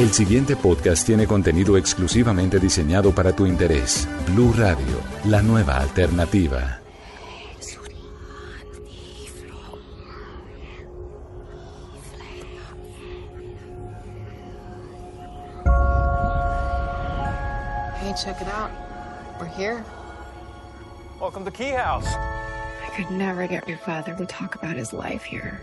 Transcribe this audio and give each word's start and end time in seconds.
El 0.00 0.12
siguiente 0.12 0.56
podcast 0.56 1.04
tiene 1.04 1.26
contenido 1.26 1.76
exclusivamente 1.76 2.58
diseñado 2.58 3.14
para 3.14 3.36
tu 3.36 3.44
interés. 3.44 4.08
Blue 4.28 4.50
Radio, 4.56 4.98
la 5.26 5.42
nueva 5.42 5.76
alternativa. 5.76 6.80
Hey, 17.98 18.14
check 18.16 18.40
it 18.40 18.48
out. 18.48 18.70
We're 19.38 19.46
here. 19.48 19.84
Welcome 21.20 21.44
to 21.44 21.50
Key 21.50 21.72
House. 21.72 22.06
I 22.06 22.90
could 22.96 23.10
never 23.10 23.46
get 23.46 23.68
your 23.68 23.76
father 23.76 24.14
to 24.16 24.24
talk 24.24 24.54
about 24.54 24.76
his 24.76 24.94
life 24.94 25.24
here. 25.24 25.60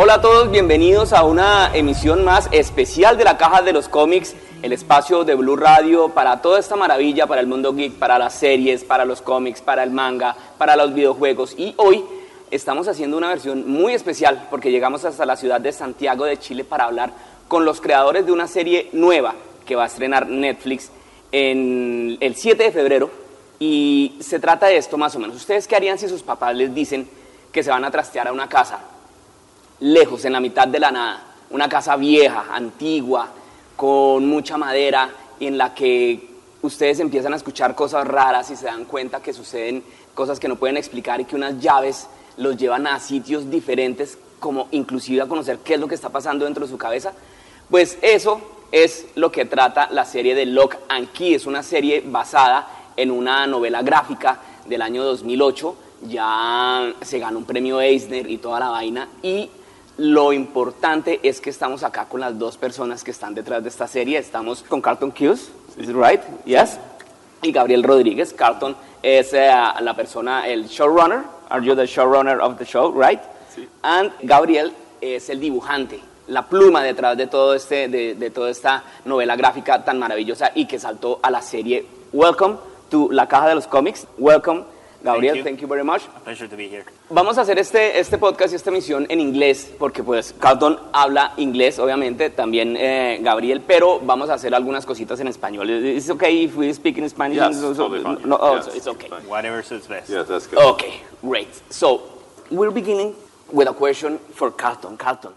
Hola 0.00 0.14
a 0.14 0.20
todos, 0.20 0.48
bienvenidos 0.52 1.12
a 1.12 1.24
una 1.24 1.74
emisión 1.74 2.24
más 2.24 2.48
especial 2.52 3.16
de 3.18 3.24
la 3.24 3.36
Caja 3.36 3.62
de 3.62 3.72
los 3.72 3.88
Cómics, 3.88 4.36
el 4.62 4.72
espacio 4.72 5.24
de 5.24 5.34
Blue 5.34 5.56
Radio 5.56 6.10
para 6.10 6.40
toda 6.40 6.60
esta 6.60 6.76
maravilla, 6.76 7.26
para 7.26 7.40
el 7.40 7.48
mundo 7.48 7.74
geek, 7.74 7.94
para 7.94 8.16
las 8.16 8.34
series, 8.34 8.84
para 8.84 9.04
los 9.04 9.22
cómics, 9.22 9.60
para 9.60 9.82
el 9.82 9.90
manga, 9.90 10.36
para 10.56 10.76
los 10.76 10.94
videojuegos. 10.94 11.56
Y 11.58 11.74
hoy 11.78 12.04
estamos 12.52 12.86
haciendo 12.86 13.16
una 13.16 13.26
versión 13.26 13.68
muy 13.68 13.92
especial 13.92 14.46
porque 14.50 14.70
llegamos 14.70 15.04
hasta 15.04 15.26
la 15.26 15.34
ciudad 15.34 15.60
de 15.60 15.72
Santiago 15.72 16.26
de 16.26 16.38
Chile 16.38 16.62
para 16.62 16.84
hablar 16.84 17.10
con 17.48 17.64
los 17.64 17.80
creadores 17.80 18.24
de 18.24 18.30
una 18.30 18.46
serie 18.46 18.90
nueva 18.92 19.34
que 19.66 19.74
va 19.74 19.82
a 19.82 19.88
estrenar 19.88 20.28
Netflix 20.28 20.92
en 21.32 22.18
el 22.20 22.36
7 22.36 22.62
de 22.62 22.70
febrero. 22.70 23.10
Y 23.58 24.14
se 24.20 24.38
trata 24.38 24.66
de 24.66 24.76
esto 24.76 24.96
más 24.96 25.16
o 25.16 25.18
menos. 25.18 25.34
¿Ustedes 25.34 25.66
qué 25.66 25.74
harían 25.74 25.98
si 25.98 26.08
sus 26.08 26.22
papás 26.22 26.54
les 26.54 26.72
dicen 26.72 27.10
que 27.50 27.64
se 27.64 27.70
van 27.70 27.84
a 27.84 27.90
trastear 27.90 28.28
a 28.28 28.32
una 28.32 28.48
casa 28.48 28.78
lejos, 29.80 30.24
en 30.24 30.32
la 30.32 30.40
mitad 30.40 30.68
de 30.68 30.80
la 30.80 30.90
nada, 30.90 31.22
una 31.50 31.68
casa 31.68 31.96
vieja, 31.96 32.46
antigua, 32.50 33.28
con 33.76 34.26
mucha 34.26 34.56
madera, 34.56 35.10
en 35.40 35.56
la 35.56 35.74
que 35.74 36.28
ustedes 36.62 37.00
empiezan 37.00 37.32
a 37.32 37.36
escuchar 37.36 37.74
cosas 37.74 38.06
raras 38.06 38.50
y 38.50 38.56
se 38.56 38.66
dan 38.66 38.84
cuenta 38.84 39.22
que 39.22 39.32
suceden 39.32 39.82
cosas 40.14 40.40
que 40.40 40.48
no 40.48 40.56
pueden 40.56 40.76
explicar 40.76 41.20
y 41.20 41.24
que 41.24 41.36
unas 41.36 41.60
llaves 41.60 42.08
los 42.36 42.56
llevan 42.56 42.86
a 42.86 42.98
sitios 42.98 43.50
diferentes, 43.50 44.18
como 44.40 44.68
inclusive 44.72 45.22
a 45.22 45.26
conocer 45.26 45.58
qué 45.58 45.74
es 45.74 45.80
lo 45.80 45.88
que 45.88 45.94
está 45.94 46.08
pasando 46.08 46.44
dentro 46.44 46.64
de 46.64 46.70
su 46.70 46.78
cabeza. 46.78 47.12
Pues 47.70 47.98
eso 48.02 48.40
es 48.72 49.06
lo 49.14 49.30
que 49.30 49.44
trata 49.44 49.88
la 49.90 50.04
serie 50.04 50.34
de 50.34 50.46
Lock 50.46 50.76
and 50.88 51.12
Key. 51.12 51.34
Es 51.34 51.46
una 51.46 51.62
serie 51.62 52.02
basada 52.04 52.68
en 52.96 53.10
una 53.10 53.46
novela 53.46 53.82
gráfica 53.82 54.40
del 54.66 54.82
año 54.82 55.04
2008. 55.04 55.76
Ya 56.08 56.92
se 57.00 57.18
ganó 57.18 57.38
un 57.38 57.44
premio 57.44 57.80
Eisner 57.80 58.28
y 58.30 58.38
toda 58.38 58.60
la 58.60 58.70
vaina. 58.70 59.08
Y 59.22 59.50
lo 59.98 60.32
importante 60.32 61.18
es 61.24 61.40
que 61.40 61.50
estamos 61.50 61.82
acá 61.82 62.06
con 62.06 62.20
las 62.20 62.38
dos 62.38 62.56
personas 62.56 63.02
que 63.02 63.10
están 63.10 63.34
detrás 63.34 63.62
de 63.62 63.68
esta 63.68 63.88
serie. 63.88 64.16
Estamos 64.18 64.62
con 64.62 64.80
Carlton 64.80 65.10
Hughes, 65.10 65.50
is 65.76 65.88
it 65.88 65.96
right? 65.96 66.20
Yes. 66.44 66.78
Y 67.42 67.52
Gabriel 67.52 67.82
Rodríguez. 67.82 68.32
Carlton 68.32 68.76
es 69.02 69.34
eh, 69.34 69.50
la 69.80 69.94
persona, 69.94 70.46
el 70.46 70.66
showrunner. 70.68 71.22
Are 71.50 71.64
you 71.64 71.74
the 71.74 71.86
showrunner 71.86 72.40
of 72.40 72.58
the 72.58 72.64
show, 72.64 72.92
right? 72.92 73.20
Sí. 73.54 73.68
And 73.82 74.12
Gabriel 74.22 74.72
es 75.00 75.28
el 75.30 75.40
dibujante, 75.40 76.00
la 76.28 76.46
pluma 76.46 76.82
detrás 76.82 77.16
de 77.16 77.26
todo 77.26 77.54
este, 77.54 77.88
de, 77.88 78.14
de 78.14 78.30
toda 78.30 78.50
esta 78.50 78.84
novela 79.04 79.34
gráfica 79.34 79.84
tan 79.84 79.98
maravillosa 79.98 80.52
y 80.54 80.66
que 80.66 80.78
saltó 80.78 81.18
a 81.22 81.30
la 81.30 81.42
serie. 81.42 81.84
Welcome 82.12 82.56
to 82.90 83.08
La 83.10 83.26
Caja 83.26 83.48
de 83.48 83.56
los 83.56 83.66
Cómics. 83.66 84.06
Welcome 84.16 84.62
Gabriel, 85.02 85.44
thank 85.44 85.60
you. 85.60 85.68
very 85.68 85.84
much. 85.84 86.02
A 86.16 86.20
pleasure 86.20 86.48
to 86.48 86.56
be 86.56 86.68
here. 86.68 86.84
Vamos 87.10 87.38
a 87.38 87.42
hacer 87.42 87.58
este, 87.58 87.98
este 87.98 88.18
podcast 88.18 88.52
y 88.52 88.56
esta 88.56 88.70
emisión 88.70 89.06
en 89.08 89.20
inglés, 89.20 89.70
porque 89.78 90.02
pues 90.02 90.34
Carlton 90.38 90.78
habla 90.92 91.34
inglés, 91.36 91.78
obviamente, 91.78 92.30
también 92.30 92.76
eh, 92.76 93.18
Gabriel, 93.22 93.62
pero 93.66 94.00
vamos 94.00 94.28
a 94.30 94.34
hacer 94.34 94.54
algunas 94.54 94.84
cositas 94.84 95.20
en 95.20 95.28
español. 95.28 95.70
¿Es 95.70 96.10
okay 96.10 96.44
if 96.44 96.56
we 96.56 96.72
speak 96.74 96.98
in 96.98 97.08
Spanish? 97.08 97.38
Yes, 97.38 97.56
no, 97.56 98.36
oh, 98.40 98.56
yes, 98.56 98.74
it's 98.74 98.86
okay. 98.86 99.08
Whatever 99.26 99.64
suits 99.64 99.86
best. 99.86 100.08
Yes, 100.08 100.26
that's 100.26 100.48
good. 100.48 100.58
Okay, 100.58 101.00
great. 101.22 101.48
So, 101.70 102.02
we're 102.50 102.72
beginning 102.72 103.14
with 103.52 103.68
a 103.68 103.72
question 103.72 104.18
for 104.34 104.54
Carlton. 104.54 104.96
Carlton. 104.96 105.32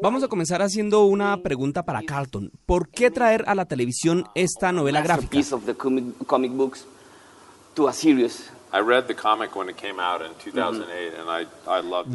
Vamos 0.00 0.22
a 0.22 0.28
comenzar 0.28 0.62
haciendo 0.62 1.04
una 1.04 1.36
pregunta 1.42 1.82
para 1.82 2.02
Carlton. 2.02 2.50
¿Por 2.64 2.88
qué 2.88 3.10
traer 3.10 3.44
a 3.46 3.54
la 3.54 3.66
televisión 3.66 4.24
esta 4.34 4.72
novela 4.72 5.02
gráfica? 5.02 5.30
Piece 5.30 5.54
of 5.54 5.66
the 5.66 5.74
comic, 5.74 6.04
comic 6.26 6.52
books 6.52 6.86
to 7.74 7.88
a 7.88 7.92
series 7.92 8.50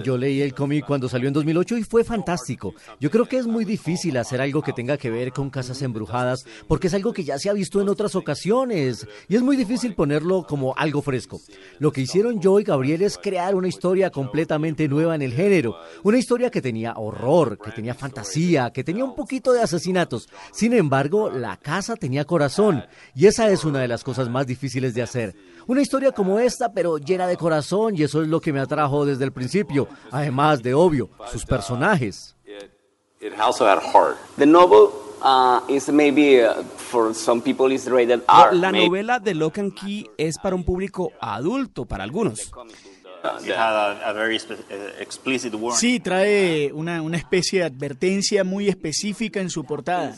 yo 0.04 0.18
leí 0.18 0.42
el 0.42 0.56
cómic 0.56 0.86
cuando 0.88 1.08
salió 1.08 1.28
en 1.28 1.34
2008 1.34 1.78
y 1.78 1.84
fue 1.84 2.04
fantástico. 2.04 2.74
Yo 3.00 3.12
creo 3.12 3.28
que 3.28 3.38
es 3.38 3.46
muy 3.46 3.64
difícil 3.64 4.18
hacer 4.18 4.42
algo 4.42 4.64
que 4.64 4.74
tenga 4.74 4.98
que 4.98 5.12
ver 5.12 5.32
con 5.32 5.52
casas 5.52 5.84
embrujadas 5.84 6.46
porque 6.68 6.88
es 6.88 6.96
algo 6.96 7.14
que 7.14 7.24
ya 7.24 7.38
se 7.38 7.52
ha 7.52 7.54
visto 7.54 7.80
en 7.80 7.90
otras 7.90 8.16
ocasiones 8.16 9.08
y 9.28 9.36
es 9.36 9.44
muy 9.44 9.56
difícil 9.56 9.94
ponerlo 9.94 10.48
como 10.48 10.74
algo 10.76 11.04
fresco. 11.04 11.40
Lo 11.78 11.92
que 11.92 12.02
hicieron 12.02 12.42
yo 12.42 12.60
y 12.60 12.64
Gabriel 12.64 13.04
es 13.04 13.20
crear 13.20 13.54
una 13.54 13.68
historia 13.68 14.10
completamente 14.10 14.88
nueva 14.88 15.14
en 15.14 15.22
el 15.22 15.34
género, 15.34 15.78
una 16.02 16.18
historia 16.18 16.50
que 16.50 16.62
tenía 16.62 16.94
horror, 16.98 17.60
que 17.60 17.72
tenía 17.72 17.94
fantasía, 17.94 18.72
que 18.72 18.84
tenía 18.84 19.06
un 19.06 19.14
poquito 19.14 19.54
de 19.54 19.62
asesinatos. 19.62 20.28
Sin 20.52 20.74
embargo, 20.74 21.30
la 21.30 21.58
casa 21.58 21.96
tenía 21.96 22.26
corazón 22.26 22.84
y 23.14 23.28
esa 23.28 23.50
es 23.52 23.64
una 23.64 23.80
de 23.80 23.88
las 23.88 24.04
cosas 24.04 24.28
más 24.28 24.48
difíciles 24.48 24.96
de 24.96 25.04
hacer. 25.04 25.36
Una 25.68 25.82
historia 25.82 26.14
como 26.14 26.40
esta, 26.48 26.74
pero 26.74 26.98
llena 26.98 27.28
de 27.28 27.38
corazón, 27.38 27.96
y 27.96 28.04
eso 28.04 28.22
es 28.22 28.28
lo 28.28 28.42
que 28.42 28.52
me 28.52 28.60
atrajo 28.60 29.06
desde 29.06 29.24
el 29.24 29.32
principio, 29.32 29.88
además 30.12 30.64
de 30.64 30.74
obvio, 30.74 31.10
sus 31.32 31.46
personajes. 31.46 32.36
The 33.20 34.46
novel 34.46 34.90
uh, 35.22 35.62
is 35.68 35.90
maybe 35.90 36.44
uh, 36.44 36.64
for 36.78 37.14
some 37.14 37.42
people 37.42 37.74
is 37.74 37.90
rated 37.90 38.22
R. 38.28 38.56
La 38.56 38.72
novela 38.72 39.20
de 39.20 39.34
Lock 39.34 39.58
and 39.60 39.74
Key 39.74 40.10
es 40.18 40.38
para 40.38 40.56
un 40.56 40.64
público 40.64 41.12
adulto, 41.20 41.86
para 41.86 42.04
algunos. 42.04 42.52
Sí, 45.76 46.00
trae 46.00 46.72
una, 46.74 47.02
una 47.02 47.18
especie 47.18 47.60
de 47.60 47.66
advertencia 47.66 48.44
muy 48.44 48.70
específica 48.70 49.42
en 49.42 49.50
su 49.50 49.66
portada. 49.66 50.16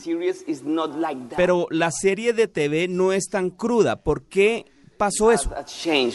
Pero 1.36 1.66
la 1.70 1.90
serie 1.90 2.32
de 2.32 2.46
TV 2.46 2.88
no 2.88 3.12
es 3.12 3.28
tan 3.28 3.50
cruda. 3.50 4.02
¿Por 4.02 4.24
qué 4.24 4.66
pasó 5.00 5.30
eso? 5.32 5.50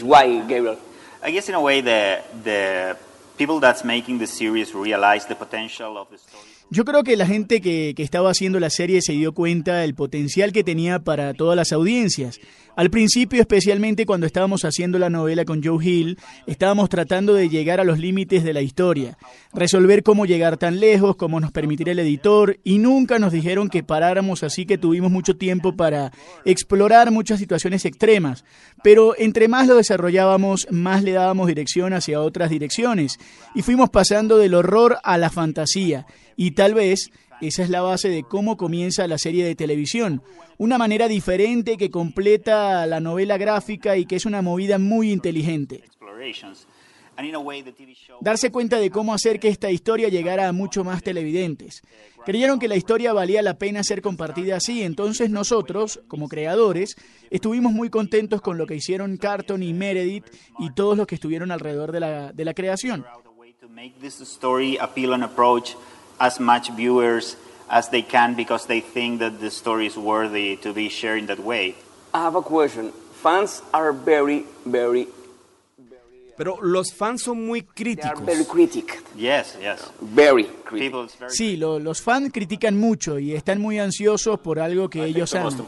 Why, 0.04 0.42
Gabriel? 0.48 0.78
I 1.24 1.32
guess 1.32 1.50
in 1.50 1.56
a 1.56 1.60
way 1.60 1.82
the 1.82 2.22
the 2.44 2.96
people 3.36 3.60
that's 3.60 3.84
making 3.84 4.20
the 4.20 4.28
series 4.28 4.76
realize 4.76 5.26
the 5.26 5.36
potential 5.36 5.98
of 5.98 6.08
the 6.12 6.20
story. 6.20 6.55
Yo 6.72 6.84
creo 6.84 7.04
que 7.04 7.16
la 7.16 7.28
gente 7.28 7.62
que, 7.62 7.94
estaba 7.98 8.32
haciendo 8.32 8.60
la 8.60 8.72
serie 8.72 9.02
se 9.04 9.14
dio 9.14 9.34
cuenta 9.34 9.78
del 9.78 9.94
potencial 9.94 10.52
que 10.52 10.64
tenía 10.64 11.00
para 11.00 11.36
todas 11.36 11.56
las 11.56 11.72
audiencias. 11.72 12.40
Al 12.76 12.90
principio, 12.90 13.40
especialmente 13.40 14.08
cuando 14.08 14.26
estábamos 14.26 14.66
haciendo 14.66 14.98
la 14.98 15.12
novela 15.12 15.46
con 15.46 15.64
Joe 15.64 15.84
Hill, 15.86 16.18
estábamos 16.48 16.90
tratando 16.90 17.36
de 17.36 17.50
llegar 17.50 17.80
a 17.80 17.84
los 17.84 18.00
límites 18.00 18.44
de 18.44 18.52
la 18.52 18.62
historia, 18.62 19.18
resolver 19.54 20.02
cómo 20.02 20.26
llegar 20.26 20.58
tan 20.58 20.80
lejos, 20.80 21.16
cómo 21.16 21.40
nos 21.40 21.52
permitir 21.52 21.88
el 21.88 22.00
editor, 22.00 22.60
y 22.64 22.80
nunca 22.80 23.20
nos 23.20 23.32
dijeron 23.32 23.70
que 23.70 23.84
paráramos, 23.84 24.44
así 24.44 24.66
que 24.66 24.80
tuvimos 24.80 25.12
mucho 25.12 25.38
tiempo 25.38 25.76
para 25.76 26.12
explorar 26.46 27.12
muchas 27.12 27.40
situaciones 27.40 27.86
extremas. 27.86 28.44
Pero 28.84 29.14
entre 29.18 29.48
más 29.48 29.68
lo 29.68 29.76
desarrollábamos, 29.76 30.68
más 30.72 31.04
le 31.04 31.12
dábamos 31.12 31.48
dirección 31.48 31.94
hacia 31.94 32.22
otras 32.22 32.50
direcciones, 32.50 33.20
y 33.54 33.62
fuimos 33.62 33.92
pasando 33.92 34.38
del 34.38 34.56
horror 34.56 34.98
a 35.04 35.18
la 35.20 35.30
fantasía 35.30 36.08
y 36.36 36.52
tal 36.52 36.74
vez 36.74 37.12
esa 37.42 37.64
es 37.64 37.70
la 37.70 37.82
base 37.82 38.10
de 38.10 38.24
cómo 38.24 38.58
comienza 38.58 39.08
la 39.08 39.18
serie 39.18 39.46
de 39.46 39.56
televisión. 39.56 40.22
Una 40.58 40.78
manera 40.78 41.08
diferente 41.08 41.78
que 41.78 41.90
completa 41.90 42.86
la 42.86 43.00
novela 43.00 43.38
gráfica 43.38 43.98
y 43.98 44.06
que 44.06 44.16
es 44.16 44.26
una 44.26 44.42
movida 44.42 44.80
muy 44.80 45.12
inteligente. 45.12 45.84
Darse 48.22 48.52
cuenta 48.52 48.80
de 48.80 48.90
cómo 48.90 49.14
hacer 49.14 49.40
que 49.40 49.48
esta 49.48 49.72
historia 49.72 50.10
llegara 50.10 50.48
a 50.48 50.52
mucho 50.54 50.84
más 50.84 51.02
televidentes. 51.02 51.82
Creyeron 52.26 52.60
que 52.60 52.68
la 52.68 52.76
historia 52.76 53.14
valía 53.14 53.42
la 53.42 53.58
pena 53.58 53.84
ser 53.84 54.02
compartida 54.02 54.58
así, 54.58 54.84
entonces 54.84 55.30
nosotros, 55.30 56.02
como 56.08 56.28
creadores, 56.28 56.96
estuvimos 57.30 57.72
muy 57.72 57.90
contentos 57.90 58.42
con 58.42 58.58
lo 58.58 58.66
que 58.66 58.76
hicieron 58.76 59.18
Carton 59.18 59.64
y 59.64 59.74
Meredith 59.74 60.26
y 60.60 60.74
todos 60.74 60.98
los 60.98 61.08
que 61.08 61.16
estuvieron 61.16 61.52
alrededor 61.52 61.92
de 61.92 62.00
la, 62.00 62.34
de 62.34 62.46
la 62.46 62.54
creación 62.54 63.06
as 66.20 66.40
much 66.40 66.70
viewers 66.72 67.36
as 67.70 67.90
they 67.90 68.02
can 68.04 68.36
because 68.36 68.68
they 68.68 68.80
think 68.82 69.20
that 69.20 69.40
the 69.40 69.50
story 69.50 69.88
is 69.88 69.98
worthy 69.98 70.56
to 70.58 70.72
be 70.74 70.88
shared 70.90 71.20
in 71.20 71.26
that 71.28 71.40
way. 71.40 71.76
I 72.14 72.20
have 72.22 72.36
a 72.36 72.42
question. 72.42 72.92
Fans 73.22 73.62
are 73.74 73.92
very, 73.92 74.46
very 74.66 75.08
Pero 76.38 76.58
los 76.62 76.92
fans 76.92 77.24
son 77.24 77.46
muy 77.48 77.62
They 77.62 77.68
are 77.68 77.74
críticos. 78.16 78.26
very 78.26 78.44
critic. 78.44 79.02
Yes, 79.16 79.56
yes. 79.62 79.90
Very 80.02 80.44
critic. 80.66 80.92
People's 80.92 81.16
very 81.16 81.32
Sí, 81.32 81.56
lo- 81.58 81.80
los 81.80 82.02
fans 82.02 82.30
critican 82.34 82.78
mucho 82.78 83.18
y 83.20 83.34
están 83.34 83.62
muy 83.62 83.80
ansiosos 83.80 84.38
por 84.42 84.60
algo 84.60 84.90
que 84.90 85.00
I 85.00 85.06
think 85.06 85.16
ellos 85.16 85.32
the 85.32 85.40
most 85.40 85.60
aman. 85.60 85.68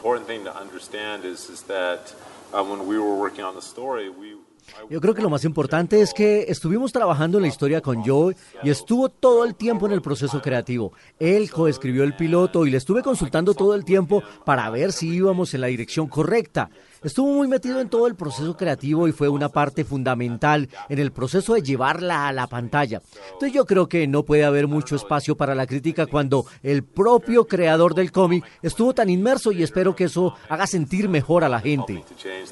Yo 4.90 5.02
creo 5.02 5.14
que 5.14 5.22
lo 5.22 5.30
más 5.30 5.44
importante 5.44 6.02
es 6.02 6.14
que 6.14 6.46
estuvimos 6.48 6.92
trabajando 6.92 7.38
en 7.38 7.44
la 7.44 7.48
historia 7.48 7.82
con 7.82 8.04
Joe 8.04 8.36
y 8.64 8.70
estuvo 8.70 9.10
todo 9.10 9.46
el 9.46 9.56
tiempo 9.56 9.86
en 9.86 9.94
el 9.94 10.02
proceso 10.02 10.42
creativo. 10.42 10.94
Él 11.20 11.50
coescribió 11.52 12.04
el 12.04 12.16
piloto 12.16 12.66
y 12.66 12.72
le 12.72 12.78
estuve 12.78 13.04
consultando 13.04 13.54
todo 13.54 13.76
el 13.76 13.86
tiempo 13.86 14.24
para 14.46 14.70
ver 14.70 14.92
si 14.92 15.10
íbamos 15.10 15.54
en 15.54 15.62
la 15.62 15.68
dirección 15.68 16.08
correcta. 16.08 16.70
Estuvo 17.04 17.32
muy 17.32 17.48
metido 17.48 17.80
en 17.80 17.90
todo 17.90 18.08
el 18.08 18.16
proceso 18.16 18.58
creativo 18.58 19.08
y 19.08 19.12
fue 19.12 19.30
una 19.30 19.50
parte 19.50 19.84
fundamental 19.84 20.68
en 20.90 21.00
el 21.00 21.12
proceso 21.12 21.54
de 21.54 21.62
llevarla 21.62 22.28
a 22.28 22.34
la 22.34 22.48
pantalla. 22.48 23.02
Entonces 23.34 23.54
yo 23.54 23.66
creo 23.66 23.88
que 23.88 24.08
no 24.08 24.24
puede 24.24 24.46
haber 24.46 24.68
mucho 24.68 24.96
espacio 24.96 25.38
para 25.38 25.54
la 25.54 25.68
crítica 25.68 26.08
cuando 26.08 26.46
el 26.64 26.84
propio 26.84 27.46
creador 27.48 27.94
del 27.94 28.12
cómic 28.12 28.44
estuvo 28.62 28.94
tan 28.94 29.10
inmerso 29.10 29.52
y 29.52 29.64
espero 29.64 29.96
que 29.96 30.06
eso 30.06 30.34
haga 30.50 30.66
sentir 30.66 31.08
mejor 31.10 31.44
a 31.44 31.50
la 31.50 31.60
gente. 31.60 32.04
change 32.18 32.48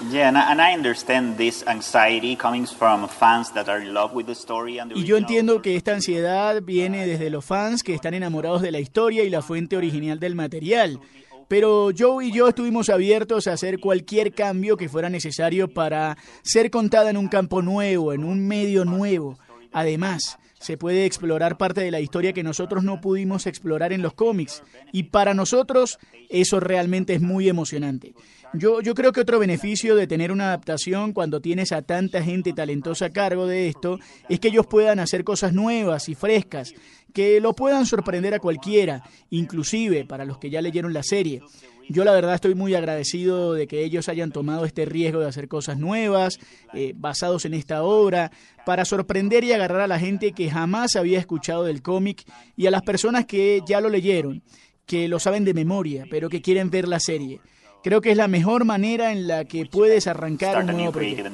the 0.00 0.02
adaptation. 0.02 0.02
I 0.02 0.02
hope 0.02 0.02
that 0.02 0.02
will 0.02 0.02
make 0.02 0.02
people 0.02 0.02
feel 0.02 0.02
good 0.02 0.02
about 0.02 0.02
it. 0.02 0.12
Yeah, 0.12 0.28
and 0.28 0.38
I, 0.38 0.52
and 0.52 0.60
I 0.60 0.72
understand 0.72 1.36
this 1.36 1.64
anxiety 1.66 2.36
coming 2.36 2.66
from 2.66 3.08
fans 3.08 3.52
that 3.52 3.68
are 3.68 3.80
in 3.80 3.94
love 3.94 4.14
with 4.14 4.26
the 4.26 4.34
story 4.34 4.78
and 4.78 4.90
the 4.90 4.98
Y 4.98 5.04
yo 5.04 5.16
entiendo 5.16 5.62
que 5.62 5.76
esta 5.76 5.94
ansiedad 5.94 6.62
viene 6.62 7.06
desde 7.06 7.30
los 7.30 7.44
fans 7.44 7.82
que 7.82 7.94
están 7.94 8.14
enamorados 8.14 8.62
de 8.62 8.70
la 8.70 8.80
historia 8.80 9.24
y 9.24 9.30
la 9.30 9.42
fuente 9.42 9.76
original 9.76 10.18
del 10.18 10.34
material. 10.34 11.00
Pero 11.48 11.90
Joe 11.96 12.26
y 12.26 12.32
yo 12.32 12.48
estuvimos 12.48 12.88
abiertos 12.88 13.46
a 13.46 13.52
hacer 13.52 13.78
cualquier 13.78 14.32
cambio 14.32 14.76
que 14.76 14.88
fuera 14.88 15.10
necesario 15.10 15.68
para 15.68 16.16
ser 16.42 16.70
contada 16.70 17.10
en 17.10 17.16
un 17.16 17.28
campo 17.28 17.62
nuevo, 17.62 18.12
en 18.12 18.24
un 18.24 18.46
medio 18.46 18.84
nuevo. 18.84 19.38
Además, 19.72 20.38
se 20.64 20.78
puede 20.78 21.04
explorar 21.04 21.58
parte 21.58 21.82
de 21.82 21.90
la 21.90 22.00
historia 22.00 22.32
que 22.32 22.42
nosotros 22.42 22.84
no 22.84 22.98
pudimos 22.98 23.46
explorar 23.46 23.92
en 23.92 24.00
los 24.00 24.14
cómics. 24.14 24.62
Y 24.92 25.02
para 25.04 25.34
nosotros 25.34 25.98
eso 26.30 26.58
realmente 26.58 27.12
es 27.12 27.20
muy 27.20 27.50
emocionante. 27.50 28.14
Yo, 28.54 28.80
yo 28.80 28.94
creo 28.94 29.12
que 29.12 29.20
otro 29.20 29.38
beneficio 29.38 29.94
de 29.94 30.06
tener 30.06 30.32
una 30.32 30.46
adaptación 30.46 31.12
cuando 31.12 31.42
tienes 31.42 31.70
a 31.72 31.82
tanta 31.82 32.22
gente 32.22 32.54
talentosa 32.54 33.06
a 33.06 33.10
cargo 33.10 33.46
de 33.46 33.68
esto 33.68 33.98
es 34.30 34.40
que 34.40 34.48
ellos 34.48 34.66
puedan 34.66 35.00
hacer 35.00 35.22
cosas 35.22 35.52
nuevas 35.52 36.08
y 36.08 36.14
frescas, 36.14 36.72
que 37.12 37.42
lo 37.42 37.52
puedan 37.52 37.84
sorprender 37.84 38.32
a 38.32 38.38
cualquiera, 38.38 39.02
inclusive 39.28 40.06
para 40.06 40.24
los 40.24 40.38
que 40.38 40.48
ya 40.48 40.62
leyeron 40.62 40.94
la 40.94 41.02
serie. 41.02 41.42
Yo 41.88 42.04
la 42.04 42.12
verdad 42.12 42.34
estoy 42.34 42.54
muy 42.54 42.74
agradecido 42.74 43.52
de 43.52 43.66
que 43.66 43.84
ellos 43.84 44.08
hayan 44.08 44.32
tomado 44.32 44.64
este 44.64 44.84
riesgo 44.84 45.20
de 45.20 45.28
hacer 45.28 45.48
cosas 45.48 45.78
nuevas, 45.78 46.38
eh, 46.72 46.92
basados 46.96 47.44
en 47.44 47.54
esta 47.54 47.82
obra, 47.82 48.30
para 48.64 48.84
sorprender 48.84 49.44
y 49.44 49.52
agarrar 49.52 49.82
a 49.82 49.86
la 49.86 49.98
gente 49.98 50.32
que 50.32 50.50
jamás 50.50 50.96
había 50.96 51.18
escuchado 51.18 51.64
del 51.64 51.82
cómic 51.82 52.24
y 52.56 52.66
a 52.66 52.70
las 52.70 52.82
personas 52.82 53.26
que 53.26 53.60
ya 53.66 53.80
lo 53.80 53.88
leyeron, 53.88 54.42
que 54.86 55.08
lo 55.08 55.18
saben 55.18 55.44
de 55.44 55.54
memoria, 55.54 56.06
pero 56.10 56.28
que 56.30 56.40
quieren 56.40 56.70
ver 56.70 56.88
la 56.88 57.00
serie. 57.00 57.40
Creo 57.82 58.00
que 58.00 58.10
es 58.10 58.16
la 58.16 58.28
mejor 58.28 58.64
manera 58.64 59.12
en 59.12 59.26
la 59.28 59.44
que 59.44 59.66
puedes 59.66 60.06
arrancar 60.06 60.64
un 60.64 60.72
nuevo 60.72 60.92
proyecto. 60.92 61.30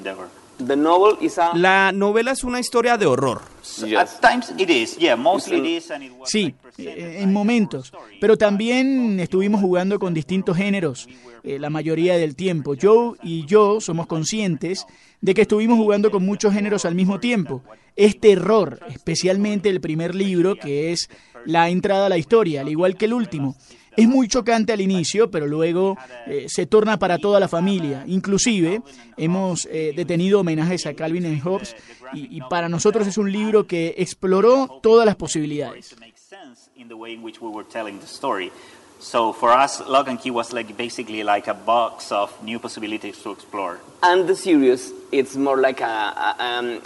Endeavor. 0.61 0.69
The 0.69 0.77
novel 0.77 1.17
is 1.21 1.39
a 1.39 1.57
La 1.57 1.93
novela 1.93 2.33
es 2.33 2.45
una 2.45 2.61
historia 2.61 2.97
de 2.97 3.07
horror. 3.07 3.41
At 3.99 4.09
times 4.21 4.53
it 4.59 4.71
is, 4.71 4.97
yeah, 4.97 5.17
mostly 5.17 5.59
it 5.59 5.85
is, 5.85 5.91
and 5.91 6.05
it 6.05 6.13
was 6.19 6.31
Sí, 6.31 6.55
en 6.77 7.33
momentos. 7.33 7.93
Pero 8.21 8.37
también 8.37 9.19
estuvimos 9.21 9.61
jugando 9.61 9.99
con 9.99 10.15
distintos 10.15 10.57
géneros 10.57 11.09
eh, 11.43 11.59
la 11.59 11.71
mayoría 11.71 12.17
del 12.17 12.37
tiempo. 12.37 12.75
Joe 12.81 13.17
y 13.23 13.47
yo 13.47 13.81
somos 13.81 14.07
conscientes 14.07 14.87
de 15.21 15.35
que 15.35 15.43
estuvimos 15.43 15.79
jugando 15.79 16.11
con 16.11 16.25
muchos 16.25 16.53
géneros 16.53 16.85
al 16.85 16.95
mismo 16.95 17.21
tiempo. 17.21 17.63
Es 17.97 18.19
terror, 18.19 18.81
especialmente 18.89 19.69
el 19.69 19.81
primer 19.81 20.15
libro, 20.15 20.57
que 20.57 20.93
es 20.93 21.09
la 21.45 21.69
entrada 21.69 22.07
a 22.07 22.09
la 22.09 22.19
historia, 22.19 22.61
al 22.63 22.69
igual 22.69 22.97
que 22.97 23.07
el 23.07 23.15
último. 23.15 23.57
Es 24.01 24.09
muy 24.09 24.29
chocante 24.29 24.73
al 24.73 24.81
inicio, 24.81 25.31
pero 25.31 25.47
luego 25.47 25.97
eh, 26.27 26.47
se 26.49 26.67
torna 26.67 26.99
para 26.99 27.19
toda 27.19 27.41
la 27.41 27.49
familia. 27.49 28.05
Inclusive 28.07 28.83
hemos 29.17 29.67
eh, 29.71 29.93
detenido 29.95 30.41
homenajes 30.41 30.87
a 30.87 30.95
Calvin 30.95 31.27
and 31.27 31.43
Hobbes 31.43 31.77
y, 32.13 32.37
y 32.37 32.41
para 32.49 32.69
nosotros 32.69 33.07
es 33.07 33.19
un 33.19 33.31
libro 33.31 33.67
que 33.67 33.95
exploró 33.99 34.81
todas 34.83 35.07
las 35.07 35.17
posibilidades. 35.17 35.97
So 39.03 39.33
for 39.33 39.51
us, 39.51 39.81
Lock 39.89 40.09
and 40.09 40.21
Key 40.21 40.31
was 40.31 40.53
like 40.53 40.77
basically 40.77 41.25
like 41.25 41.49
a 41.49 41.55
box 41.55 42.13
of 42.13 42.31
new 42.43 42.59
possibilities 42.59 43.17
to 43.23 43.31
explore. 43.33 43.81
and 44.03 44.27
the 44.27 44.37
series 44.37 44.93
it's 45.11 45.37
more 45.37 45.59
like 45.61 45.81
a, 45.81 45.87
a, 45.87 46.37
um, 46.39 46.83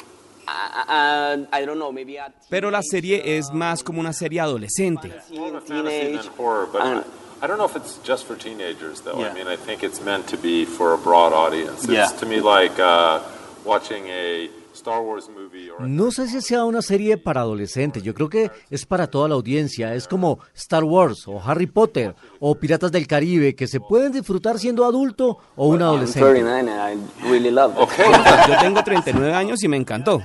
a, 0.47 0.93
a, 0.93 1.47
I 1.53 1.65
don't 1.65 1.79
know 1.79 1.93
maybe 1.93 2.17
a 2.19 2.33
Pero 2.51 2.71
la 2.71 2.83
serie 2.83 3.37
es 3.39 3.51
más 3.53 3.83
como 3.83 4.01
una 4.01 4.13
serie 4.13 4.41
adolescente. 4.41 5.13
More 5.33 5.49
of 5.49 5.55
a 5.57 5.61
fantasy 5.61 6.01
teenage 6.01 6.23
than 6.25 6.33
horror, 6.37 6.67
but 6.67 6.83
I, 6.83 7.03
I 7.43 7.47
don't 7.47 7.59
know 7.59 7.67
if 7.67 7.77
it's 7.77 7.99
just 8.05 8.25
for 8.27 8.37
teenagers, 8.37 9.01
though. 9.03 9.19
Yeah. 9.21 9.31
I 9.31 9.35
mean, 9.35 9.47
I 9.47 9.57
think 9.57 9.83
it's 9.83 10.01
meant 10.01 10.27
to 10.29 10.37
be 10.37 10.65
for 10.65 10.95
a 10.95 10.99
broad 10.99 11.33
audience. 11.33 11.85
It's 11.85 11.93
Yeah. 11.93 12.07
to 12.19 12.27
me 12.27 12.41
like 12.41 12.79
uh, 12.79 13.21
watching 13.65 14.07
a 14.09 14.49
Star 14.75 15.01
Wars 15.01 15.29
movie 15.29 15.71
or 15.71 15.83
a 15.83 15.87
No 15.87 16.11
sé 16.11 16.29
si 16.29 16.41
sea 16.41 16.65
una 16.65 16.83
serie 16.83 17.17
para 17.17 17.41
adolescentes, 17.43 18.03
yo 18.03 18.15
creo 18.15 18.29
que 18.29 18.51
es 18.71 18.85
para 18.87 19.07
toda 19.07 19.29
la 19.29 19.35
audiencia, 19.35 19.95
es 19.95 20.09
como 20.09 20.41
Star 20.55 20.85
Wars 20.85 21.27
o 21.27 21.41
Harry 21.41 21.67
Potter 21.67 22.15
o 22.41 22.55
Piratas 22.55 22.93
del 22.93 23.07
Caribe, 23.07 23.55
que 23.55 23.67
se 23.67 23.81
pueden 23.81 24.13
disfrutar 24.13 24.59
siendo 24.59 24.85
adulto 24.85 25.39
o 25.57 25.69
un 25.69 25.83
adolescente. 25.83 26.21
39 26.21 26.71
and 26.71 27.01
I 27.25 27.29
really 27.29 27.51
love 27.51 27.75
it. 27.75 27.83
Okay. 27.83 28.07
Yo 28.49 28.59
tengo 28.61 28.83
39 28.83 29.33
años 29.33 29.63
y 29.63 29.69
me 29.69 29.77
encantó. 29.77 30.21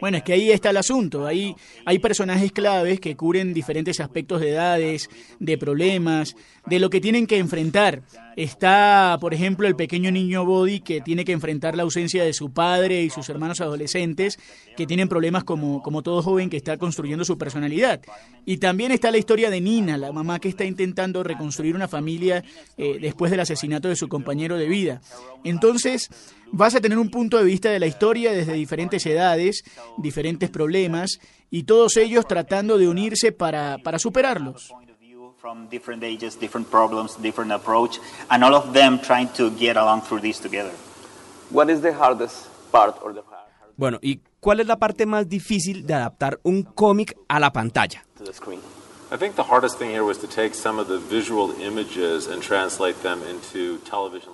Bueno, 0.00 0.16
es 0.18 0.22
que 0.22 0.32
ahí 0.32 0.50
está 0.50 0.70
el 0.70 0.76
asunto. 0.76 1.26
Ahí 1.26 1.54
hay 1.84 1.98
personajes 1.98 2.52
claves 2.52 3.00
que 3.00 3.16
cubren 3.16 3.54
diferentes 3.54 4.00
aspectos 4.00 4.40
de 4.40 4.50
edades, 4.50 5.08
de 5.38 5.58
problemas, 5.58 6.36
de 6.66 6.78
lo 6.78 6.90
que 6.90 7.00
tienen 7.00 7.26
que 7.26 7.38
enfrentar. 7.38 8.02
Está, 8.36 9.16
por 9.20 9.32
ejemplo, 9.32 9.68
el 9.68 9.76
pequeño 9.76 10.10
niño 10.10 10.44
Body 10.44 10.80
que 10.80 11.00
tiene 11.00 11.24
que 11.24 11.32
enfrentar 11.32 11.76
la 11.76 11.84
ausencia 11.84 12.24
de 12.24 12.32
su 12.32 12.52
padre 12.52 13.02
y 13.02 13.10
sus 13.10 13.28
hermanos 13.28 13.60
adolescentes 13.60 14.38
que 14.76 14.86
tienen 14.86 15.08
problemas 15.08 15.44
como, 15.44 15.82
como 15.82 16.02
todo 16.02 16.20
joven 16.20 16.50
que 16.50 16.56
está 16.56 16.76
construyendo 16.76 17.24
su 17.24 17.38
personalidad. 17.38 18.00
Y 18.44 18.56
también 18.56 18.90
está 18.90 19.10
la 19.10 19.18
historia 19.18 19.50
de 19.50 19.60
Nina, 19.60 19.96
la 19.96 20.12
mamá 20.12 20.40
que 20.40 20.48
está 20.48 20.64
intentando 20.64 21.22
reconstruir 21.22 21.76
una 21.76 21.86
familia 21.86 22.42
eh, 22.76 22.98
después 23.00 23.30
del 23.30 23.40
asesinato 23.40 23.88
de 23.88 23.96
su 23.96 24.08
compañero 24.08 24.56
de 24.56 24.68
vida. 24.68 25.00
Entonces, 25.44 26.10
vas 26.56 26.74
a 26.74 26.80
tener 26.80 26.98
un 26.98 27.10
punto 27.10 27.36
de 27.36 27.44
vista 27.44 27.70
de 27.70 27.80
la 27.80 27.86
historia 27.86 28.32
desde 28.32 28.52
diferentes 28.52 29.04
edades, 29.06 29.64
diferentes 29.98 30.50
problemas, 30.50 31.18
y 31.50 31.64
todos 31.64 31.96
ellos 31.96 32.26
tratando 32.26 32.78
de 32.78 32.88
unirse 32.88 33.32
para, 33.32 33.78
para 33.78 33.98
superarlos. 33.98 34.68
point 34.68 34.90
of 34.90 34.98
view 34.98 35.32
from 35.40 35.68
different 35.68 36.02
ages, 36.04 36.38
different 36.38 36.68
problems, 36.70 37.20
different 37.20 37.52
approach, 37.52 37.98
and 38.28 38.44
all 38.44 38.54
of 38.54 38.72
them 38.72 39.00
trying 39.00 39.28
to 39.28 39.50
get 39.58 39.76
along 39.76 40.02
through 40.02 40.20
this 40.22 40.40
together. 40.40 40.72
What 41.50 41.68
is 41.70 41.80
the 41.82 41.92
hardest 41.92 42.46
part 42.70 42.96
or 43.02 43.12
the 43.12 43.22
hard, 43.22 43.48
hard 43.60 43.72
Bueno, 43.76 43.98
¿y 44.00 44.20
cuál 44.40 44.60
es 44.60 44.66
la 44.66 44.76
parte 44.76 45.06
más 45.06 45.28
difícil 45.28 45.84
de 45.86 45.94
adaptar 45.94 46.38
un 46.44 46.62
cómic 46.62 47.16
a 47.28 47.40
la 47.40 47.52
pantalla? 47.52 48.04
to 48.16 48.24
the 48.24 48.32
screen? 48.32 48.60
I 49.12 49.16
think 49.16 49.34
the 49.36 49.44
hardest 49.44 49.78
thing 49.78 49.90
here 49.90 50.04
was 50.04 50.18
to 50.18 50.26
take 50.26 50.54
some 50.54 50.80
of 50.80 50.88
the 50.88 50.98
visual 50.98 51.52
images 51.60 52.26
and 52.26 52.42
translate 52.42 53.02
them 53.02 53.20
into 53.28 53.78
television 53.84 54.33